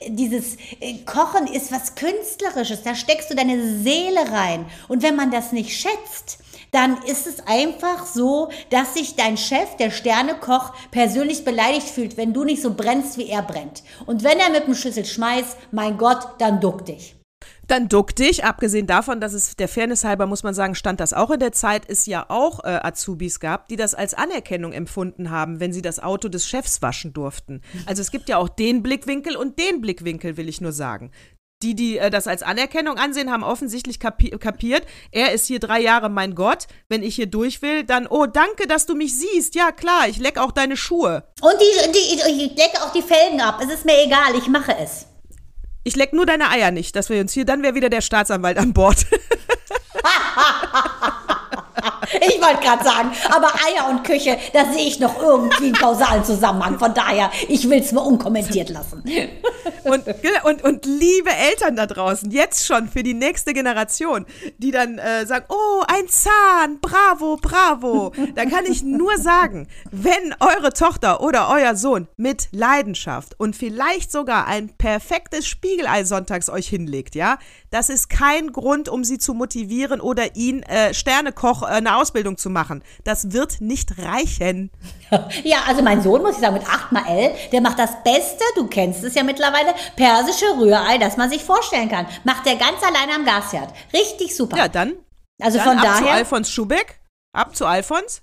[0.07, 2.83] dieses äh, Kochen ist was Künstlerisches.
[2.83, 4.65] Da steckst du deine Seele rein.
[4.87, 6.39] Und wenn man das nicht schätzt,
[6.71, 12.33] dann ist es einfach so, dass sich dein Chef, der Sternekoch, persönlich beleidigt fühlt, wenn
[12.33, 13.83] du nicht so brennst, wie er brennt.
[14.05, 17.15] Und wenn er mit dem Schlüssel schmeißt, mein Gott, dann duck dich.
[17.71, 21.13] Dann duck dich, abgesehen davon, dass es der Fairness halber, muss man sagen, stand das
[21.13, 25.31] auch in der Zeit, es ja auch äh, Azubis gab, die das als Anerkennung empfunden
[25.31, 27.61] haben, wenn sie das Auto des Chefs waschen durften.
[27.85, 31.11] Also es gibt ja auch den Blickwinkel und den Blickwinkel, will ich nur sagen.
[31.63, 35.79] Die, die äh, das als Anerkennung ansehen, haben offensichtlich kapi kapiert, er ist hier drei
[35.79, 36.67] Jahre mein Gott.
[36.89, 39.55] Wenn ich hier durch will, dann, oh, danke, dass du mich siehst.
[39.55, 41.23] Ja, klar, ich leck auch deine Schuhe.
[41.41, 43.61] Und die, die, ich decke auch die Felgen ab.
[43.63, 45.05] Es ist mir egal, ich mache es.
[45.83, 48.57] Ich leck nur deine Eier nicht, dass wir uns hier, dann wäre wieder der Staatsanwalt
[48.57, 49.05] an Bord.
[52.13, 56.23] Ich wollte gerade sagen, aber Eier und Küche, da sehe ich noch irgendwie einen kausalen
[56.23, 56.79] Zusammenhang.
[56.79, 59.03] Von daher, ich will es mal unkommentiert lassen.
[59.83, 60.05] Und,
[60.43, 64.25] und, und liebe Eltern da draußen, jetzt schon für die nächste Generation,
[64.57, 68.13] die dann äh, sagen, oh, ein Zahn, bravo, bravo.
[68.35, 74.11] Da kann ich nur sagen, wenn eure Tochter oder euer Sohn mit Leidenschaft und vielleicht
[74.11, 77.37] sogar ein perfektes Spiegelei sonntags euch hinlegt, ja,
[77.71, 82.37] das ist kein Grund, um sie zu motivieren oder ihn äh, Sternekoch äh, eine Ausbildung
[82.37, 82.83] zu machen.
[83.03, 84.71] Das wird nicht reichen.
[85.43, 88.45] Ja, also mein Sohn, muss ich sagen, mit 8 mal L, der macht das Beste,
[88.55, 92.05] du kennst es ja mittlerweile, persische Rührei, das man sich vorstellen kann.
[92.23, 93.73] Macht der ganz alleine am Gasherd.
[93.91, 94.55] Richtig super.
[94.55, 94.93] Ja, dann,
[95.41, 96.15] also dann von ab zu daher.
[96.15, 97.01] Alfons Schubeck.
[97.33, 98.21] Ab zu Alfons.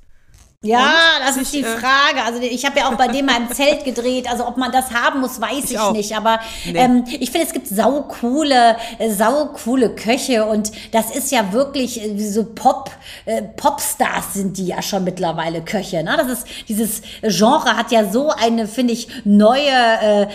[0.65, 0.91] Ja,
[1.25, 2.25] das sich, ist die äh, Frage.
[2.27, 4.29] Also ich habe ja auch bei dem mal im Zelt gedreht.
[4.29, 5.93] Also ob man das haben muss, weiß ich, auch.
[5.93, 6.17] nicht.
[6.17, 6.77] Aber Nee.
[6.77, 12.19] ähm, ich finde, es gibt saucoole, äh, saucoole Köche und das ist ja wirklich äh,
[12.29, 12.91] so Pop,
[13.25, 16.03] äh, Popstars sind die ja schon mittlerweile Köche.
[16.03, 16.17] Ne?
[16.17, 20.27] Das ist dieses Genre hat ja so eine, finde ich, neue, äh,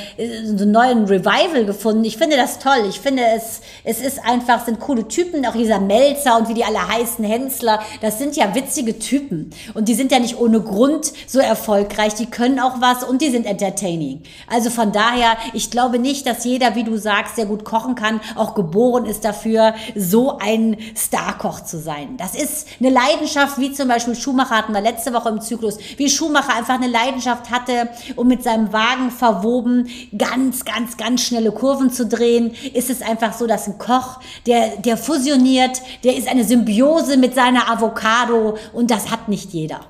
[0.46, 2.06] so einen neuen Revival gefunden.
[2.06, 2.86] Ich finde das toll.
[2.88, 5.46] Ich finde es, es ist einfach, sind coole Typen.
[5.46, 7.82] Auch dieser Melzer und wie die alle heißen Hensler.
[8.00, 12.14] Das sind ja witzige Typen und die sind ja nicht ohne Grund so erfolgreich.
[12.16, 14.22] Die können auch was und die sind entertaining.
[14.48, 18.22] Also von daher, ich glaube nicht, dass jeder, wie du sagst, sehr gut kochen kann,
[18.36, 22.16] auch geboren ist dafür, so ein Starkoch zu sein.
[22.18, 26.10] Das ist eine Leidenschaft, wie zum Beispiel Schumacher hatten wir letzte Woche im Zyklus, wie
[26.10, 31.92] Schumacher einfach eine Leidenschaft hatte, um mit seinem Wagen verwoben ganz, ganz, ganz schnelle Kurven
[31.92, 36.44] zu drehen, ist es einfach so, dass ein Koch, der, der fusioniert, der ist eine
[36.44, 39.82] Symbiose mit seiner Avocado und das hat nicht jeder.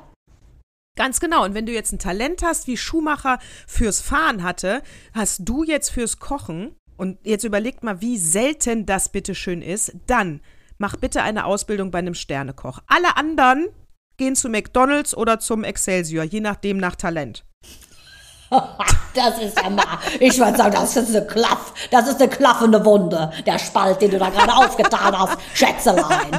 [0.96, 1.44] Ganz genau.
[1.44, 4.84] Und wenn du jetzt ein Talent hast, wie Schumacher fürs Fahren hatte,
[5.14, 10.42] hast du jetzt fürs Kochen, und jetzt überlegt mal, wie selten das bitteschön ist, dann
[10.78, 12.80] mach bitte eine Ausbildung bei einem Sternekoch.
[12.88, 13.68] Alle anderen
[14.18, 17.46] gehen zu McDonalds oder zum Excelsior, je nachdem nach Talent.
[19.16, 19.84] Das ist ja mal,
[20.20, 24.10] ich würde sagen, das ist eine Klaff, das ist eine klaffende Wunde, der Spalt, den
[24.10, 26.32] du da gerade aufgetan hast, Schätzelein.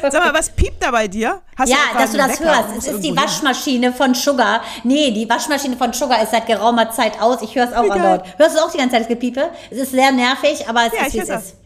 [0.00, 1.42] Sag mal, was piept da bei dir?
[1.54, 2.44] Hast ja, etwa dass du das Wecker?
[2.56, 2.68] hörst.
[2.70, 3.16] Es ist die irgendwo hin?
[3.18, 4.62] Waschmaschine von Sugar.
[4.84, 7.42] Nee, die Waschmaschine von Sugar ist seit geraumer Zeit aus.
[7.42, 8.24] Ich höre es auch andauernd.
[8.38, 9.50] Hörst du auch die ganze Zeit das Gepiepe?
[9.70, 11.56] Es ist sehr nervig, aber es Ja, ist, wie es ist.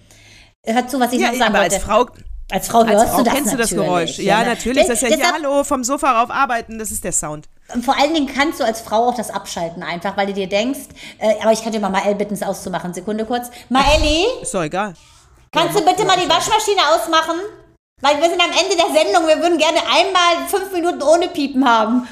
[0.64, 1.76] Hör zu, was ich Ja, noch sagen wollte.
[1.76, 2.06] als Frau,
[2.50, 3.70] als Frau hörst als Frau du das kennst du das.
[3.70, 4.18] Geräusch.
[4.18, 4.46] Ja, ne?
[4.46, 4.86] natürlich.
[4.86, 7.46] Das ist ja hier, hallo, vom Sofa rauf arbeiten, das ist der Sound.
[7.82, 10.88] Vor allen Dingen kannst du als Frau auch das abschalten einfach, weil du dir denkst,
[11.18, 12.94] äh, aber ich könnte mal Mael bitten, es auszumachen.
[12.94, 13.50] Sekunde kurz.
[13.68, 14.94] Maeli, Ist doch egal.
[15.50, 17.40] kannst du bitte mal die Waschmaschine ausmachen?
[18.00, 21.66] Weil wir sind am Ende der Sendung, wir würden gerne einmal fünf Minuten ohne Piepen
[21.66, 22.06] haben.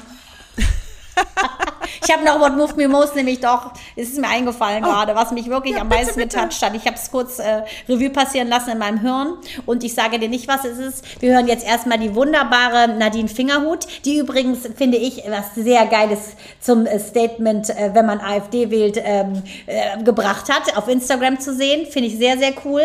[2.03, 5.31] Ich habe noch What Moved Me Most, nämlich doch, es ist mir eingefallen gerade, was
[5.31, 5.77] mich wirklich Oh.
[5.77, 6.37] Ja, am meisten bitte.
[6.37, 6.75] getoucht hat.
[6.75, 9.33] Ich habe es kurz äh, Revue passieren lassen in meinem Hirn
[9.65, 11.21] und ich sage dir nicht, was es ist.
[11.21, 16.35] Wir hören jetzt erstmal die wunderbare Nadine Fingerhut, die übrigens, finde ich, was sehr Geiles
[16.59, 21.53] zum äh, Statement, äh, wenn man AfD wählt, ähm, äh, gebracht hat, auf Instagram zu
[21.53, 21.87] sehen.
[21.87, 22.83] Finde ich sehr, sehr cool.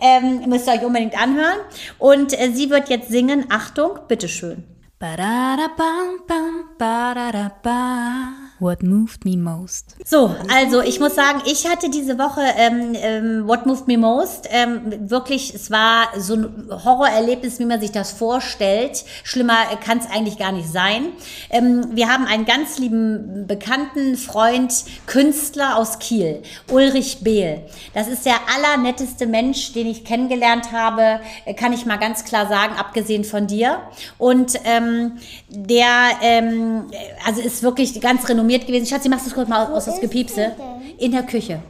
[0.00, 1.58] Ähm, müsst ihr euch unbedingt anhören.
[1.98, 4.64] Und äh, sie wird jetzt singen, Achtung, bitteschön.
[4.98, 8.47] Ba-da-da-bum-bum, ba-da-da-ba.
[8.60, 9.94] What moved me most?
[10.04, 14.48] So, also ich muss sagen, ich hatte diese Woche ähm, ähm, What Moved Me Most.
[14.50, 19.04] Ähm, wirklich, es war so ein Horrorerlebnis, wie man sich das vorstellt.
[19.22, 21.10] Schlimmer kann es eigentlich gar nicht sein.
[21.50, 27.62] Ähm, wir haben einen ganz lieben Bekannten, Freund, Künstler aus Kiel, Ulrich Behl.
[27.94, 32.48] Das ist der allernetteste Mensch, den ich kennengelernt habe, äh, kann ich mal ganz klar
[32.48, 33.82] sagen, abgesehen von dir.
[34.18, 35.12] Und ähm,
[35.48, 36.86] der, ähm,
[37.24, 38.86] also ist wirklich ganz renommiert gewesen.
[38.86, 40.52] Schatzi, machst du es kurz mal aus, aus das Gepiepse?
[40.98, 41.60] In der Küche.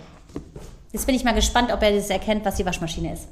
[0.93, 3.29] Jetzt bin ich mal gespannt, ob er das erkennt, was die Waschmaschine ist.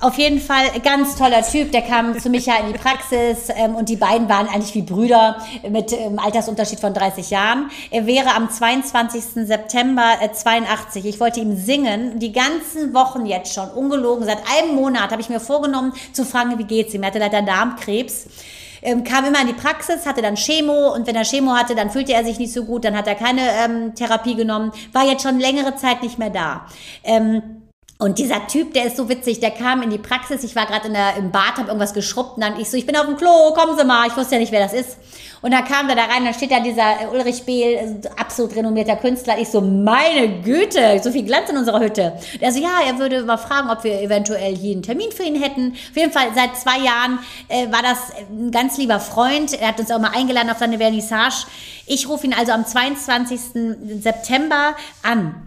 [0.00, 3.88] Auf jeden Fall ganz toller Typ, der kam zu Micha in die Praxis ähm, und
[3.88, 7.70] die beiden waren eigentlich wie Brüder mit ähm, Altersunterschied von 30 Jahren.
[7.90, 9.46] Er wäre am 22.
[9.46, 11.04] September äh, 82.
[11.06, 15.28] Ich wollte ihm singen, die ganzen Wochen jetzt schon, ungelogen, seit einem Monat habe ich
[15.28, 17.02] mir vorgenommen zu fragen, wie geht's ihm.
[17.02, 18.26] Er hatte leider Darmkrebs
[18.84, 21.90] ähm, kam immer in die Praxis, hatte dann Chemo und wenn er Chemo hatte, dann
[21.90, 25.22] fühlte er sich nicht so gut, dann hat er keine ähm, Therapie genommen, war jetzt
[25.22, 26.66] schon längere Zeit nicht mehr da.
[27.02, 27.42] Ähm,
[27.98, 30.88] und dieser Typ, der ist so witzig, der kam in die Praxis, ich war gerade
[31.16, 33.78] im Bad, habe irgendwas geschrubbt und dann ich so, ich bin auf dem Klo, kommen
[33.78, 34.98] Sie mal, ich wusste ja nicht, wer das ist.
[35.44, 38.96] Und dann kam der da rein, dann steht da dieser Ulrich Behl, äh, absolut renommierter
[38.96, 39.38] Künstler.
[39.38, 42.14] Ich so, meine Güte, so viel Glanz in unserer Hütte.
[42.40, 45.38] Der so, ja, er würde mal fragen, ob wir eventuell hier einen Termin für ihn
[45.38, 45.72] hätten.
[45.90, 47.18] Auf jeden Fall, seit zwei Jahren
[47.48, 47.98] äh, war das
[48.30, 49.52] ein ganz lieber Freund.
[49.52, 51.44] Er hat uns auch mal eingeladen auf seine Vernissage.
[51.84, 53.38] Ich rufe ihn also am 22.
[54.00, 55.43] September an.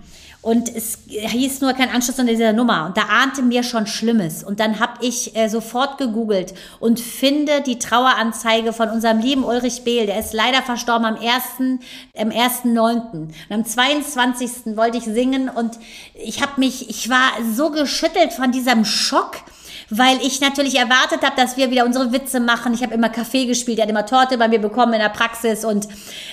[0.47, 2.85] Und es hieß nur kein Anschluss an dieser Nummer.
[2.85, 4.45] Und da ahnte mir schon Schlimmes.
[4.45, 9.83] Und dann habe ich äh, sofort gegoogelt und finde die Traueranzeige von unserem lieben Ulrich
[9.83, 10.05] Behl.
[10.05, 11.81] Der ist leider verstorben am 1.
[12.17, 13.11] am 1.9.
[13.11, 14.77] Und am 22.
[14.77, 15.79] wollte ich singen und
[16.13, 19.41] ich habe mich, ich war so geschüttelt von diesem Schock
[19.89, 22.73] weil ich natürlich erwartet habe, dass wir wieder unsere Witze machen.
[22.73, 25.63] Ich habe immer Kaffee gespielt, er hat immer Torte bei mir bekommen in der Praxis
[25.63, 25.87] und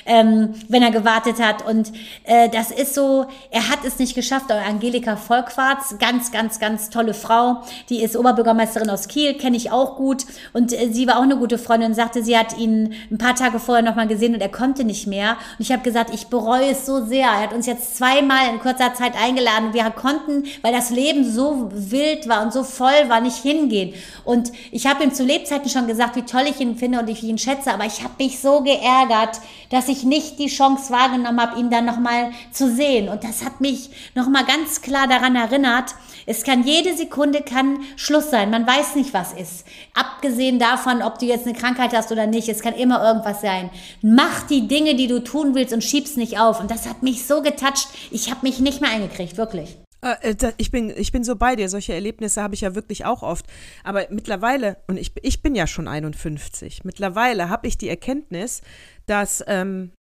[0.06, 1.66] ähm, wenn er gewartet hat.
[1.66, 1.92] Und
[2.24, 4.50] äh, das ist so, er hat es nicht geschafft.
[4.50, 9.70] Aber Angelika Volkwarz, ganz, ganz, ganz tolle Frau, die ist Oberbürgermeisterin aus Kiel, kenne ich
[9.70, 10.24] auch gut.
[10.52, 13.34] Und äh, sie war auch eine gute Freundin und sagte, sie hat ihn ein paar
[13.34, 15.36] Tage vorher nochmal gesehen und er konnte nicht mehr.
[15.58, 17.26] Und ich habe gesagt, ich bereue es so sehr.
[17.26, 19.72] Er hat uns jetzt zweimal in kurzer Zeit eingeladen.
[19.72, 23.94] Wir konnten, weil das Leben so wild war und so voll war, nicht hingehen.
[24.24, 27.22] Und ich habe ihm zu Lebzeiten schon gesagt, wie toll ich ihn finde und ich
[27.22, 29.40] ihn schätze, aber ich habe mich so geärgert,
[29.70, 33.08] dass ich nicht die Chance wahrgenommen habe, ihn dann nochmal zu sehen.
[33.08, 35.94] Und das hat mich nochmal ganz klar daran erinnert,
[36.26, 38.50] es kann jede Sekunde kann Schluss sein.
[38.50, 39.66] Man weiß nicht, was ist.
[39.92, 43.70] Abgesehen davon, ob du jetzt eine Krankheit hast oder nicht, es kann immer irgendwas sein.
[44.00, 46.60] Mach die Dinge, die du tun willst und schieb's nicht auf.
[46.60, 47.88] Und das hat mich so getatscht.
[48.10, 49.76] Ich habe mich nicht mehr eingekriegt, wirklich.
[50.04, 51.68] Äh, äh, Ich bin, ich bin so bei dir.
[51.68, 53.46] Solche Erlebnisse habe ich ja wirklich auch oft.
[53.82, 58.62] Aber mittlerweile, und ich, ich bin ja schon 51, mittlerweile habe ich die Erkenntnis,
[59.06, 59.92] dass ähm,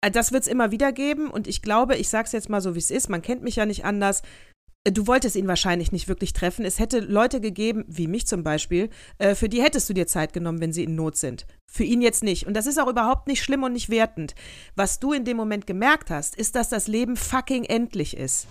[0.00, 1.30] äh, das wird es immer wieder geben.
[1.30, 3.56] Und ich glaube, ich sage es jetzt mal so, wie es ist, man kennt mich
[3.56, 4.22] ja nicht anders.
[4.88, 6.64] Du wolltest ihn wahrscheinlich nicht wirklich treffen.
[6.64, 10.32] Es hätte Leute gegeben, wie mich zum Beispiel, äh, für die hättest du dir Zeit
[10.32, 11.44] genommen, wenn sie in Not sind.
[11.68, 12.46] Für ihn jetzt nicht.
[12.46, 14.36] Und das ist auch überhaupt nicht schlimm und nicht wertend.
[14.76, 18.46] Was du in dem Moment gemerkt hast, ist, dass das Leben fucking endlich ist.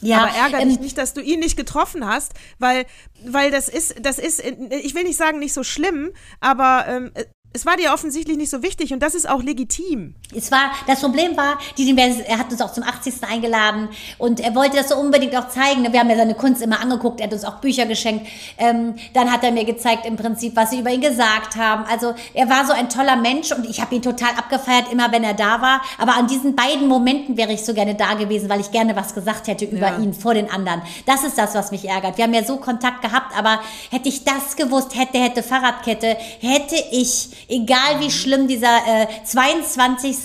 [0.00, 2.86] Ja, aber ärgere ähm, dich nicht, dass du ihn nicht getroffen hast, weil,
[3.24, 7.12] weil das ist, das ist, ich will nicht sagen nicht so schlimm, aber ähm,
[7.58, 10.14] es war dir offensichtlich nicht so wichtig und das ist auch legitim.
[10.32, 13.14] Es war, das Problem war, die, er hat uns auch zum 80.
[13.28, 15.92] eingeladen und er wollte das so unbedingt auch zeigen.
[15.92, 18.28] Wir haben ja seine Kunst immer angeguckt, er hat uns auch Bücher geschenkt.
[18.58, 21.84] Ähm, dann hat er mir gezeigt im Prinzip, was sie über ihn gesagt haben.
[21.90, 25.24] Also er war so ein toller Mensch und ich habe ihn total abgefeiert, immer wenn
[25.24, 25.80] er da war.
[25.98, 29.14] Aber an diesen beiden Momenten wäre ich so gerne da gewesen, weil ich gerne was
[29.14, 29.98] gesagt hätte über ja.
[29.98, 30.80] ihn vor den anderen.
[31.06, 32.18] Das ist das, was mich ärgert.
[32.18, 33.58] Wir haben ja so Kontakt gehabt, aber
[33.90, 40.16] hätte ich das gewusst, hätte, hätte Fahrradkette, hätte ich, egal wie schlimm dieser äh, 22.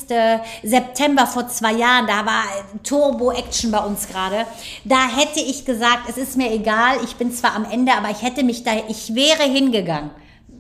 [0.64, 2.44] September vor zwei Jahren, da war
[2.84, 4.46] Turbo-Action bei uns gerade,
[4.84, 8.22] da hätte ich gesagt, es ist mir egal, ich bin zwar am Ende, aber ich
[8.22, 10.12] hätte mich da, ich wäre hingegangen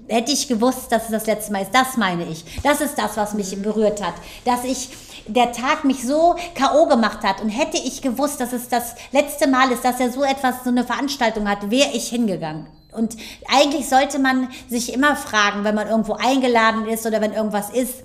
[0.09, 1.74] hätte ich gewusst, dass es das letzte Mal ist.
[1.74, 2.43] Das meine ich.
[2.61, 4.14] Das ist das, was mich berührt hat.
[4.45, 4.89] Dass ich
[5.28, 6.88] der Tag mich so K.O.
[6.88, 10.24] gemacht hat und hätte ich gewusst, dass es das letzte Mal ist, dass er so
[10.24, 12.68] etwas, so eine Veranstaltung hat, wäre ich hingegangen.
[12.94, 13.18] Und
[13.48, 18.04] eigentlich sollte man sich immer fragen, wenn man irgendwo eingeladen ist oder wenn irgendwas ist,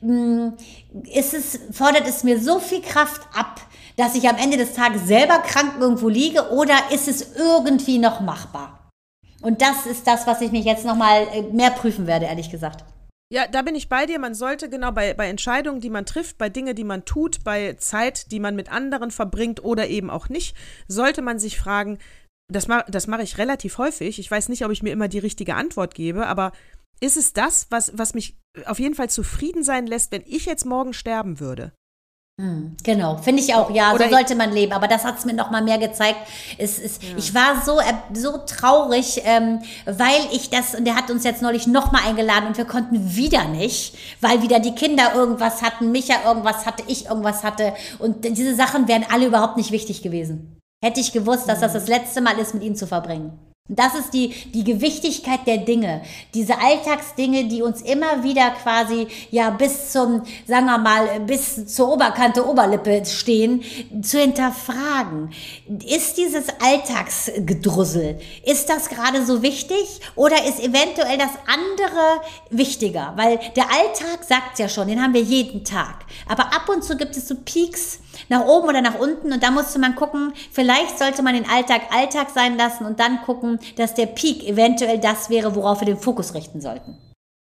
[0.00, 0.54] hm,
[1.12, 3.60] ist es, fordert es mir so viel Kraft ab,
[3.96, 8.20] dass ich am Ende des Tages selber krank irgendwo liege oder ist es irgendwie noch
[8.20, 8.90] machbar?
[9.42, 12.84] Und das ist das, was ich mich jetzt nochmal äh, mehr prüfen werde, ehrlich gesagt.
[13.30, 14.18] Ja, da bin ich bei dir.
[14.18, 17.74] Man sollte genau bei, bei Entscheidungen, die man trifft, bei Dingen, die man tut, bei
[17.74, 21.98] Zeit, die man mit anderen verbringt oder eben auch nicht, sollte man sich fragen,
[22.48, 24.18] das, ma das mache ich relativ häufig.
[24.18, 26.52] Ich weiß nicht, ob ich mir immer die richtige Antwort gebe, aber
[27.00, 28.36] ist es das, was, was mich
[28.66, 31.72] auf jeden Fall zufrieden sein lässt, wenn ich jetzt morgen sterben würde?
[32.40, 34.72] Hm, genau, finde ich auch, ja, Oder so sollte man leben.
[34.72, 36.18] Aber das hat es mir noch mal mehr gezeigt.
[36.56, 37.16] Es, es, ja.
[37.16, 41.42] Ich war so, äh, so traurig, ähm, weil ich das, und der hat uns jetzt
[41.42, 45.90] neulich noch mal eingeladen und wir konnten wieder nicht, weil wieder die Kinder irgendwas hatten,
[45.90, 47.74] Micha irgendwas hatte, ich irgendwas hatte.
[47.98, 50.58] Und diese Sachen wären alle überhaupt nicht wichtig gewesen.
[50.84, 53.38] Hätte ich gewusst, dass das das letzte Mal ist, mit ihm zu verbringen.
[53.68, 56.00] Und das ist die, die Gewichtigkeit der Dinge.
[56.32, 61.92] Diese Alltagsdinge, die uns immer wieder quasi, ja, bis zum, sagen wir mal, bis zur
[61.92, 63.62] Oberkante Oberlippe stehen,
[64.02, 65.30] zu hinterfragen.
[65.86, 73.12] Ist dieses Alltagsgedrussel, ist das gerade so wichtig oder ist eventuell das andere wichtiger?
[73.16, 76.06] Weil der Alltag sagt ja schon, den haben wir jeden Tag.
[76.26, 79.50] Aber ab und zu gibt es so Peaks, nach oben oder nach unten und da
[79.50, 83.94] musste man gucken, vielleicht sollte man den Alltag Alltag sein lassen und dann gucken, dass
[83.94, 86.96] der Peak eventuell das wäre, worauf wir den Fokus richten sollten.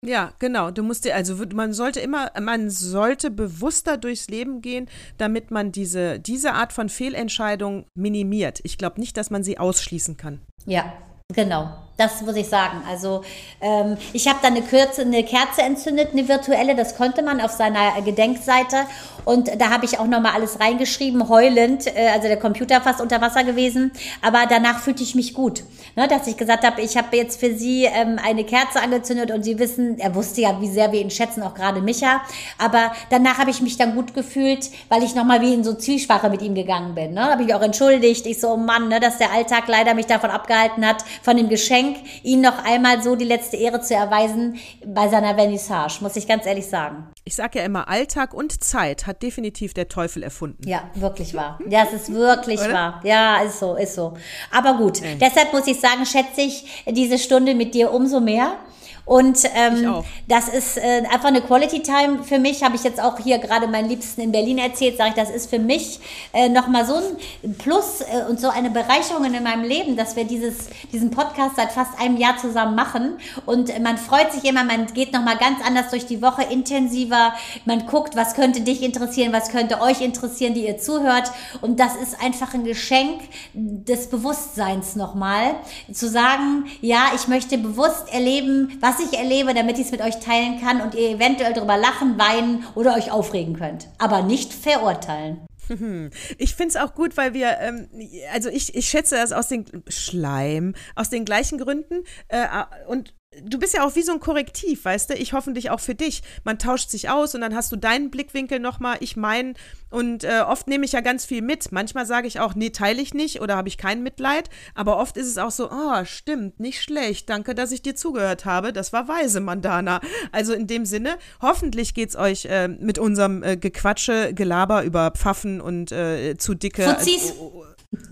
[0.06, 0.70] Ja, genau.
[0.70, 5.72] Du musst dir, also man sollte immer, man sollte bewusster durchs Leben gehen, damit man
[5.72, 8.60] diese, diese Art von Fehlentscheidung minimiert.
[8.64, 10.42] Ich glaube nicht, dass man sie ausschließen kann.
[10.68, 10.94] Ja,
[11.34, 12.84] Genau, das muss ich sagen.
[12.88, 13.24] Also
[13.60, 17.52] ähm, ich habe da eine, Kürze, eine Kerze entzündet, eine virtuelle, das konnte man auf
[17.52, 18.78] seiner Gedenkseite.
[19.26, 23.20] Und da habe ich auch nochmal alles reingeschrieben, heulend, äh, also der Computer fast unter
[23.20, 23.92] Wasser gewesen.
[24.22, 25.64] Aber danach fühlte ich mich gut,
[25.96, 29.44] ne, dass ich gesagt habe, ich habe jetzt für Sie ähm, eine Kerze angezündet und
[29.44, 32.22] Sie wissen, er wusste ja, wie sehr wir ihn schätzen, auch gerade Micha.
[32.58, 36.30] Aber danach habe ich mich dann gut gefühlt, weil ich nochmal wie in so Zielsprache
[36.30, 37.14] mit ihm gegangen bin.
[37.14, 37.26] Ne?
[37.26, 38.26] habe ich mich auch entschuldigt.
[38.26, 41.50] Ich so, oh Mann, ne, dass der Alltag leider mich davon abgehalten hat, von dem
[41.50, 41.87] Geschenk,
[42.24, 46.46] ihn noch einmal so die letzte Ehre zu erweisen bei seiner Vernissage, muss ich ganz
[46.46, 47.08] ehrlich sagen.
[47.24, 50.68] Ich sage ja immer, Alltag und Zeit hat definitiv der Teufel erfunden.
[50.68, 51.60] Ja, wirklich wahr.
[51.70, 53.02] Ja, es ist wirklich wahr.
[53.04, 54.14] Ja, ist so, ist so.
[54.52, 55.18] Aber gut, okay.
[55.20, 58.58] deshalb muss ich sagen, schätze ich diese Stunde mit dir umso mehr.
[59.06, 62.62] Und ähm, das ist äh, einfach eine Quality Time für mich.
[62.62, 65.50] Habe ich jetzt auch hier gerade meinen Liebsten in Berlin erzählt, sage ich, das ist
[65.50, 66.00] für mich
[66.34, 66.96] äh, nochmal so
[67.44, 71.56] ein Plus äh, und so eine Bereicherung in meinem Leben, dass wir dieses, diesen Podcast
[71.56, 73.18] seit fast einem Jahr zusammen machen.
[73.46, 77.34] Und man freut sich immer, man geht nochmal ganz anders durch die Woche, intensiver.
[77.64, 81.32] Man guckt, was könnte dich interessieren, was könnte euch interessieren, die ihr zuhört.
[81.62, 83.22] Und das ist einfach ein Geschenk
[83.54, 85.56] des Bewusstseins nochmal.
[85.94, 90.20] Zu sagen, ja, ich möchte bewusst erleben, was ich erlebe, damit ich es mit euch
[90.20, 93.88] teilen kann und ihr eventuell darüber lachen, weinen oder euch aufregen könnt.
[93.98, 95.42] Aber nicht verurteilen.
[96.38, 97.90] Ich finde es auch gut, weil wir, ähm,
[98.34, 102.48] also ich, ich schätze das aus den Schleim, aus den gleichen Gründen äh,
[102.88, 103.14] und
[103.44, 105.14] du bist ja auch wie so ein Korrektiv, weißt du?
[105.16, 106.22] Ich hoffentlich auch für dich.
[106.44, 109.56] Man tauscht sich aus und dann hast du deinen Blickwinkel nochmal, ich meinen.
[109.90, 111.72] Und äh, oft nehme ich ja ganz viel mit.
[111.72, 114.50] Manchmal sage ich auch, nee, teile ich nicht oder habe ich kein Mitleid.
[114.76, 117.30] Aber oft ist es auch so, oh, stimmt, nicht schlecht.
[117.30, 118.74] Danke, dass ich dir zugehört habe.
[118.74, 120.02] Das war weise, Mandana.
[120.32, 125.12] Also in dem Sinne, hoffentlich geht es euch äh, mit unserem äh, Gequatsche, Gelaber über
[125.12, 126.84] Pfaffen und äh, zu dicke.
[126.84, 127.34] Fuzis.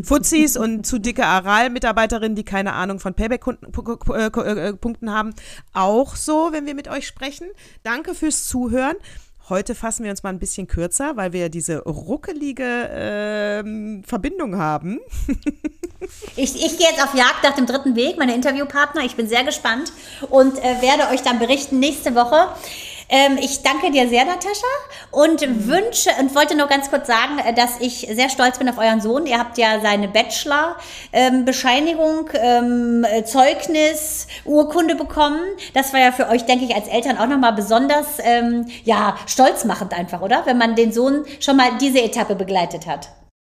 [0.01, 5.33] Fuzis und zu dicke Aral-Mitarbeiterinnen, die keine Ahnung von Payback-Punkten haben.
[5.73, 7.47] Auch so, wenn wir mit euch sprechen.
[7.83, 8.95] Danke fürs Zuhören.
[9.47, 14.57] Heute fassen wir uns mal ein bisschen kürzer, weil wir ja diese ruckelige äh, Verbindung
[14.57, 14.99] haben.
[16.35, 19.03] Ich, ich gehe jetzt auf Jagd nach dem dritten Weg, meine Interviewpartner.
[19.05, 19.91] Ich bin sehr gespannt
[20.29, 22.49] und äh, werde euch dann berichten nächste Woche.
[23.09, 24.65] Ähm, ich danke dir sehr, Natascha,
[25.11, 28.77] und wünsche und wollte nur ganz kurz sagen, äh, dass ich sehr stolz bin auf
[28.77, 29.25] euren Sohn.
[29.27, 35.41] Ihr habt ja seine Bachelor-Bescheinigung, ähm, äh, Zeugnis, Urkunde bekommen.
[35.73, 39.93] Das war ja für euch, denke ich, als Eltern auch nochmal besonders ähm, ja, stolzmachend
[39.93, 40.45] einfach, oder?
[40.45, 43.09] Wenn man den Sohn schon mal diese Etappe begleitet hat.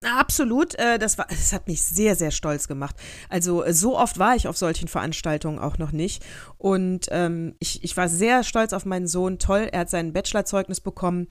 [0.04, 2.96] Absolut, äh, das, war, das hat mich sehr, sehr stolz gemacht.
[3.30, 6.24] Also äh, so oft war ich auf solchen Veranstaltungen auch noch nicht.
[6.58, 9.40] Und ähm, ich, ich war sehr stolz auf meinen Sohn.
[9.40, 11.28] Toll, er hat sein Bachelorzeugnis bekommen.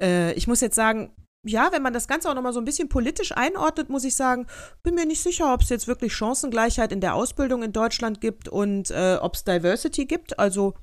[0.00, 1.10] Äh, ich muss jetzt sagen,
[1.44, 4.46] ja, wenn man das Ganze auch nochmal so ein bisschen politisch einordnet, muss ich sagen,
[4.82, 8.48] bin mir nicht sicher, ob es jetzt wirklich Chancengleichheit in der Ausbildung in Deutschland gibt
[8.48, 10.38] und äh, ob es Diversity gibt.
[10.38, 10.74] Also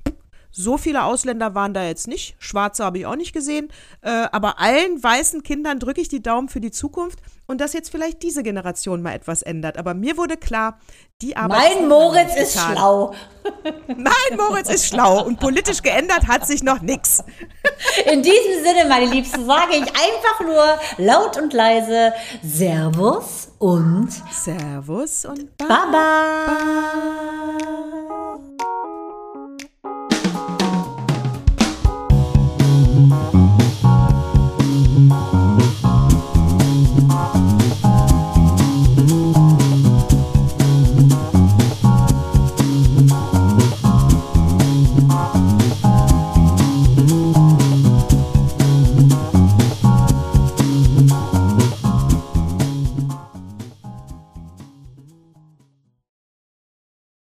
[0.52, 2.36] so viele Ausländer waren da jetzt nicht.
[2.38, 3.68] Schwarze habe ich auch nicht gesehen.
[4.02, 7.90] Äh, aber allen weißen Kindern drücke ich die Daumen für die Zukunft und dass jetzt
[7.90, 9.78] vielleicht diese Generation mal etwas ändert.
[9.78, 10.78] Aber mir wurde klar,
[11.22, 11.76] die Arbeit.
[11.78, 13.14] Mein Moritz ist schlau.
[13.88, 17.24] Mein Moritz ist schlau und politisch geändert hat sich noch nichts.
[18.12, 25.24] In diesem Sinne, meine Liebsten, sage ich einfach nur laut und leise Servus und Servus
[25.24, 26.46] und Baba.